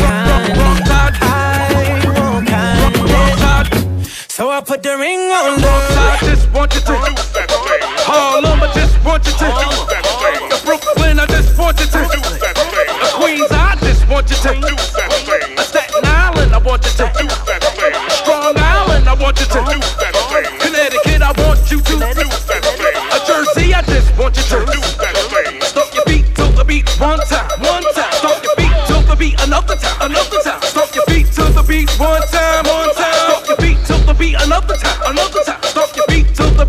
So 4.30 4.50
I 4.50 4.62
put 4.62 4.84
the 4.84 4.98
ring 4.98 5.20
on. 5.20 5.99
I 6.20 6.36
just 6.36 6.52
want 6.52 6.76
you 6.76 6.82
to 6.82 6.92
do 7.00 7.16
that 7.32 7.48
thing. 7.48 7.80
Harlem, 8.04 8.60
I 8.60 8.68
just 8.76 9.00
want 9.08 9.24
you 9.24 9.32
to 9.40 9.48
do 9.56 9.72
that 9.88 10.04
thing. 10.20 10.52
The 10.52 10.60
Brooklyn, 10.68 11.16
I 11.16 11.24
just 11.32 11.56
want 11.56 11.80
you 11.80 11.88
to 11.88 12.02
do 12.12 12.20
that 12.44 12.60
thing. 12.60 12.92
The 12.92 13.08
Queens, 13.16 13.48
I 13.56 13.80
just 13.80 14.04
want 14.04 14.28
you 14.28 14.36
to 14.36 14.52
do 14.52 14.76
that 15.00 15.16
thing. 15.24 15.56
The 15.56 15.64
Staten 15.64 16.04
Island, 16.04 16.52
I 16.52 16.60
want 16.60 16.84
you 16.84 16.92
to 16.92 17.08
do 17.16 17.24
that 17.24 17.64
thing. 17.72 17.96
Strong 18.20 18.60
Island, 18.60 19.08
I 19.08 19.16
want 19.16 19.40
you 19.40 19.48
to 19.48 19.60
do 19.64 19.80
that 19.80 20.12
thing. 20.28 20.52
Connecticut, 20.60 21.24
I 21.24 21.32
want 21.40 21.64
you 21.72 21.80
to 21.80 21.88
do 21.88 22.04
that 22.04 22.68
thing. 22.68 23.00
A 23.00 23.20
Jersey, 23.24 23.72
I 23.72 23.80
just 23.88 24.12
want 24.20 24.36
you 24.36 24.44
to 24.44 24.60
do 24.68 24.80
that 25.00 25.16
thing. 25.32 25.64
Stop 25.64 25.88
your 25.96 26.04
beat 26.04 26.28
till 26.36 26.52
the 26.52 26.68
beat 26.68 26.84
one 27.00 27.24
time, 27.32 27.48
one 27.64 27.88
time. 27.96 28.12
Stop 28.12 28.44
your 28.44 28.60
beat 28.60 28.76
till 28.92 29.08
the 29.08 29.16
beat 29.16 29.40
another 29.40 29.80
time, 29.80 30.12
another 30.12 30.44
time. 30.44 30.60
Stop 30.68 30.92
your 30.92 31.08
beat 31.08 31.32
till 31.32 31.48
the 31.56 31.64
beat 31.64 31.88
one 31.96 32.28
time, 32.28 32.68
one 32.68 32.92
time. 32.92 33.16
Stop 33.24 33.48
your 33.48 33.60
beat 33.64 33.80
till 33.88 34.04
the 34.04 34.12
beat 34.20 34.36
another 34.36 34.76
time, 34.76 35.16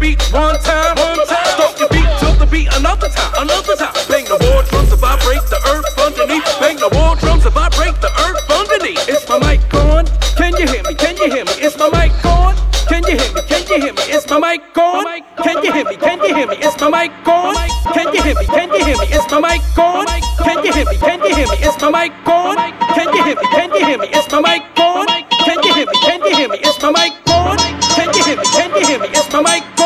beat 0.01 0.21
one 0.33 0.59
time, 0.65 0.97
one 0.97 1.21
time. 1.29 1.47
Stop 1.55 1.79
your 1.79 1.89
beat 1.93 2.09
till 2.19 2.35
the 2.41 2.47
beat 2.49 2.73
another 2.75 3.09
time, 3.13 3.33
another 3.37 3.77
time. 3.77 3.93
Bang 4.09 4.25
the 4.25 4.41
war 4.41 4.65
drums 4.65 4.89
to 4.89 4.97
vibrate 4.97 5.45
the 5.53 5.61
earth 5.69 5.87
underneath. 6.01 6.49
Bang 6.59 6.81
the 6.81 6.89
war 6.97 7.15
drums 7.21 7.45
to 7.45 7.51
vibrate 7.51 8.01
the 8.01 8.09
earth 8.25 8.41
underneath. 8.49 9.05
Is 9.07 9.29
my 9.29 9.39
mic 9.39 9.61
on? 9.77 10.09
Can 10.41 10.57
you 10.57 10.67
hear 10.67 10.83
me? 10.83 10.95
Can 10.97 11.17
you 11.21 11.29
hear 11.29 11.45
me? 11.45 11.53
Is 11.61 11.77
my 11.77 11.93
mic 11.93 12.17
on? 12.25 12.57
Can 12.89 13.05
you 13.05 13.15
hear 13.21 13.31
me? 13.37 13.41
Can 13.45 13.63
you 13.69 13.77
hear 13.79 13.93
me? 13.93 14.03
Is 14.09 14.25
my 14.27 14.41
mic 14.41 14.77
on? 14.81 15.05
Can 15.45 15.63
you 15.63 15.73
hear 15.73 15.85
me? 15.85 15.97
Can 15.97 16.19
you 16.25 16.35
hear 16.35 16.49
me? 16.49 16.57
Is 16.57 16.75
my 16.81 16.89
mic 16.89 17.13
on? 17.29 17.55
Can 17.93 18.09
you 18.15 18.23
hear 18.25 18.35
me? 18.35 18.47
Can 18.49 18.69
you 18.73 18.83
hear 18.83 18.97
me? 18.97 19.07
Is 19.13 19.27
my 19.31 19.39
mic 19.39 19.63
on? 19.79 20.07
Can 20.43 20.65
you 20.65 20.73
hear 20.73 20.87
me? 20.89 20.97
Can 20.97 21.21
you 21.21 21.35
hear 21.37 21.47
me? 21.47 21.57
Is 21.61 21.77
my 21.77 21.91
mic 21.93 22.13
on? 22.27 22.57
Can 22.97 23.09
you 23.15 23.23
hear 23.23 23.37
me? 23.37 23.47
Can 23.53 23.71
you 23.77 23.85
hear 23.85 23.99
me? 24.01 24.09
Is 24.09 24.27
my 24.33 24.41
mic 24.41 24.65
on? 24.81 25.07
Can 25.45 25.63
you 25.63 25.73
hear 25.77 25.87
me? 25.87 25.97
Can 26.03 26.21
you 26.25 26.37
hear 26.37 26.49
me? 26.49 26.59
Is 26.59 26.83
my 26.83 26.91
mic 26.91 27.13
on? 27.29 27.57
Can 27.95 28.09
you 28.15 28.25
hear 28.25 28.37
me? 28.37 28.45
Can 28.49 28.71
you 28.75 28.87
hear 28.87 28.99
me? 28.99 29.09
Is 29.09 29.33
my 29.33 29.43
mic 29.43 29.80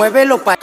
Muévelo 0.00 0.38
pa' 0.42 0.56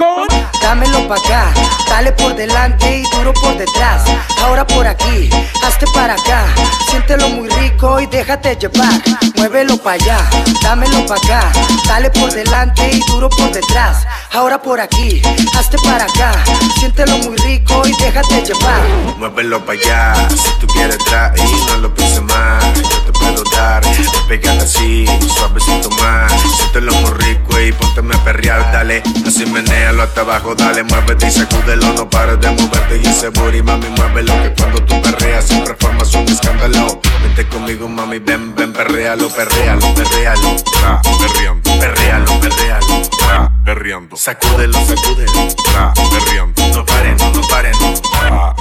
dámelo 0.63 1.07
pa' 1.07 1.13
acá, 1.13 1.53
dale 1.87 2.11
por 2.13 2.35
delante 2.35 2.97
y 2.97 3.03
duro 3.15 3.33
por 3.33 3.55
detrás. 3.55 4.01
Ahora 4.41 4.65
por 4.65 4.87
aquí, 4.87 5.29
hazte 5.63 5.85
para 5.93 6.15
acá, 6.15 6.43
siéntelo 6.89 7.29
muy 7.29 7.47
rico 7.47 7.99
y 7.99 8.07
déjate 8.07 8.55
llevar. 8.55 8.99
Muévelo 9.35 9.77
pa' 9.77 9.91
allá, 9.91 10.17
dámelo 10.63 11.05
pa' 11.05 11.17
acá, 11.17 11.51
dale 11.87 12.09
por 12.09 12.31
delante 12.31 12.89
y 12.91 12.99
duro 13.11 13.29
por 13.29 13.51
detrás. 13.51 14.07
Ahora 14.33 14.59
por 14.59 14.81
aquí, 14.81 15.21
hazte 15.55 15.77
para 15.85 16.05
acá, 16.05 16.31
siéntelo 16.79 17.19
muy 17.19 17.37
rico 17.37 17.83
y 17.85 17.91
déjate 18.01 18.41
llevar. 18.41 18.81
Muévelo 19.19 19.63
para 19.63 19.79
allá, 19.79 20.29
si 20.29 20.49
tú 20.59 20.65
quieres 20.65 20.97
traer, 21.05 21.39
no 21.67 21.77
lo 21.77 21.93
pienses 21.93 22.23
más. 22.23 22.63
Yo 22.73 23.01
te 23.05 23.16
puedo 23.27 23.43
dar, 23.51 23.81
pégate 24.27 24.63
así, 24.63 25.05
suavecito 25.35 25.89
más. 26.01 26.31
Siéntelo 26.57 26.93
muy 26.93 27.11
rico 27.11 27.59
y 27.59 27.71
pónteme 27.71 28.15
a 28.15 28.23
perrear, 28.23 28.71
dale. 28.71 29.03
Así 29.25 29.45
menéalo 29.45 30.03
hasta 30.03 30.21
abajo, 30.21 30.55
dale, 30.55 30.83
muévete 30.83 31.27
y 31.27 31.31
sacúdelo, 31.31 31.93
no 31.93 32.09
pares 32.09 32.39
de 32.39 32.51
moverte. 32.51 33.01
Y 33.03 33.07
ese 33.07 33.29
booty, 33.29 33.61
mami, 33.61 33.87
muévelo, 33.89 34.33
que 34.41 34.53
cuando 34.53 34.83
tú 34.83 35.01
perreas 35.01 35.45
siempre 35.45 35.75
formas 35.79 36.13
un 36.13 36.27
escándalo. 36.27 37.01
Vente 37.23 37.47
conmigo, 37.47 37.87
mami, 37.87 38.19
ven, 38.19 38.55
ven, 38.55 38.73
perrealo, 38.73 39.29
perrealo, 39.29 39.93
perrealo. 39.93 40.55
Tra, 40.79 41.01
perreando, 41.19 41.79
perrealo, 41.79 42.39
perrealo. 42.39 43.01
Tra, 43.19 43.51
perreando. 43.65 44.15
Sacúdelo, 44.15 44.79
sacúdelo. 44.85 45.47
Tra, 45.71 45.93
perreando. 45.93 46.67
No 46.73 46.85
paren, 46.85 47.17
no, 47.17 47.41
paren. 47.49 47.73
Tra, 47.73 48.55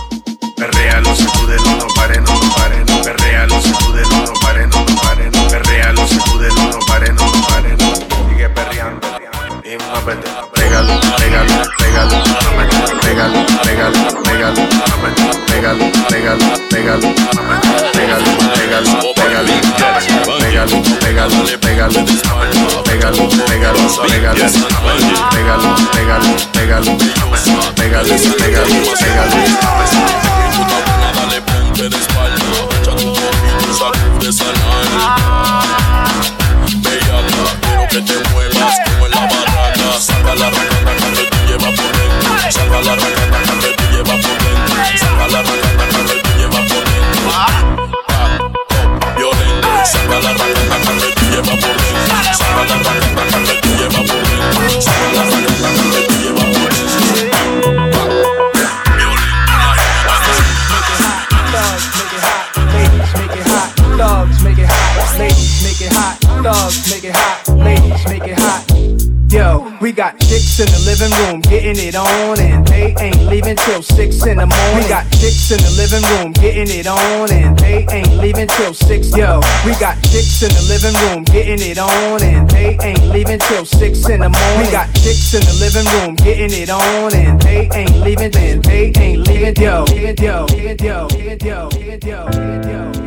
perrealo, 0.57 1.15
sacúdelo, 1.15 1.77
no 1.77 1.87
paren, 1.95 2.25
no, 2.25 2.41
paren. 2.57 2.87
Perrealo, 3.05 3.61
sacúdelo, 3.61 3.86
pégalo, 10.07 10.23
pégalo, 10.55 11.55
pégalo, 11.79 12.17
pégalo, 13.03 13.03
pégalo, 13.03 13.41
pégalo, 13.65 14.63
pégalo, 14.69 15.03
pégalo, 15.51 16.31
pégalo, 16.71 17.09
pégalo, 17.11 17.11
pégalo, 29.09 30.36
living 71.07 71.27
room 71.27 71.41
getting 71.41 71.77
it 71.77 71.95
on, 71.95 72.41
and 72.41 72.67
they 72.67 72.95
ain't 72.99 73.23
leaving 73.27 73.57
till 73.57 73.83
six 73.83 74.25
in 74.27 74.39
the 74.39 74.47
morning. 74.47 74.83
We 74.83 74.89
got 74.89 75.05
chicks 75.13 75.51
in 75.51 75.59
the 75.59 75.71
living 75.77 76.03
room 76.11 76.33
getting 76.33 76.69
it 76.69 76.87
on, 76.87 77.31
and 77.31 77.59
they 77.59 77.87
ain't 77.91 78.13
leaving 78.19 78.49
till 78.49 78.75
six. 78.75 79.17
Yo, 79.17 79.41
we 79.65 79.73
got 79.79 79.97
chicks 80.03 80.43
in 80.43 80.51
the 80.51 80.63
living 80.69 80.95
room 81.07 81.25
getting 81.25 81.61
it 81.61 81.79
on, 81.79 82.23
and 82.23 82.49
they 82.51 82.77
ain't 82.83 83.03
leaving 83.09 83.39
till 83.39 83.65
six 83.65 84.09
in 84.09 84.21
the 84.21 84.29
morning. 84.29 84.59
We 84.59 84.71
got 84.73 84.93
chicks 84.95 85.35
in 85.35 85.43
the 85.43 85.57
living 85.61 85.87
room 85.95 86.17
getting 86.17 86.51
it 86.51 86.71
on, 86.71 87.15
and 87.15 87.41
they 87.41 87.69
ain't 87.73 87.97
leaving, 88.01 88.35
and 88.37 88.63
they 88.65 88.93
ain't 88.97 89.29
leaving. 89.29 89.55
Yo, 89.57 89.85
yo, 89.87 90.13
yo, 90.19 90.47
yo, 90.51 91.09
yo, 91.39 91.69
yo, 91.71 91.71
yo, 92.03 92.31
yo. 92.71 93.06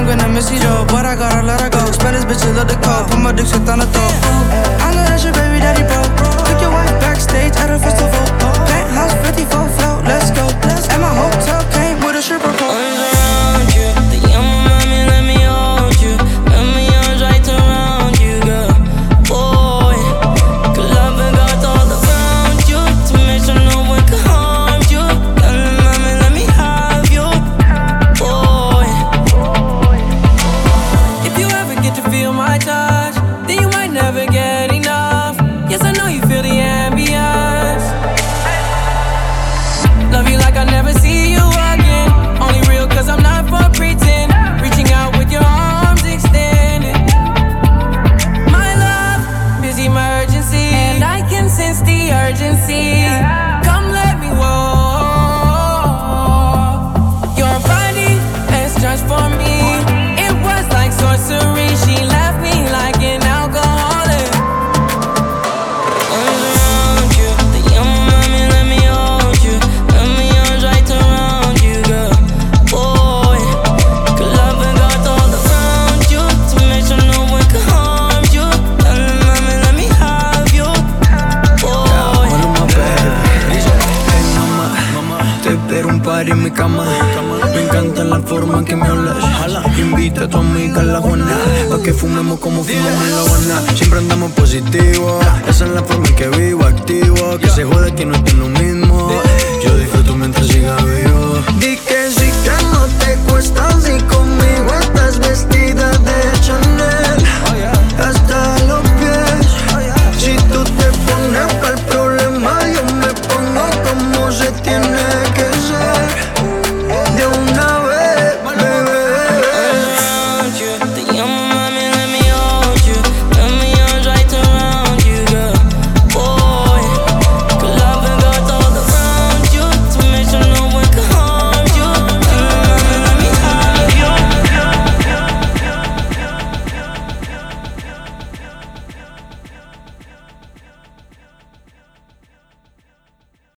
I'm 0.00 0.06
gonna 0.06 0.32
miss 0.32 0.50
you, 0.50 0.58
Joe, 0.58 0.86
but 0.88 1.04
I 1.04 1.14
gotta 1.14 1.44
let 1.44 1.60
her 1.60 1.68
go. 1.68 1.84
Spanish 1.92 2.24
bitches 2.24 2.56
love 2.56 2.68
the 2.68 2.76
call, 2.80 3.04
put 3.04 3.20
my 3.20 3.32
dick 3.32 3.44
shit 3.44 3.68
on 3.68 3.80
the 3.80 3.86
throat. 3.92 4.16
I 4.80 4.96
know 4.96 5.04
that's 5.04 5.24
your 5.24 5.34
baby 5.34 5.60
daddy, 5.60 5.84
bro. 5.84 6.00
Took 6.48 6.58
your 6.64 6.72
wife 6.72 6.88
backstage 7.04 7.52
at 7.60 7.68
a 7.68 7.78
festival. 7.78 8.24
Penthouse 8.64 9.12
54 9.28 9.68
float, 9.76 10.00
let's 10.08 10.30
go. 10.32 10.48
And 10.88 11.02
my 11.04 11.12
hotel 11.12 11.49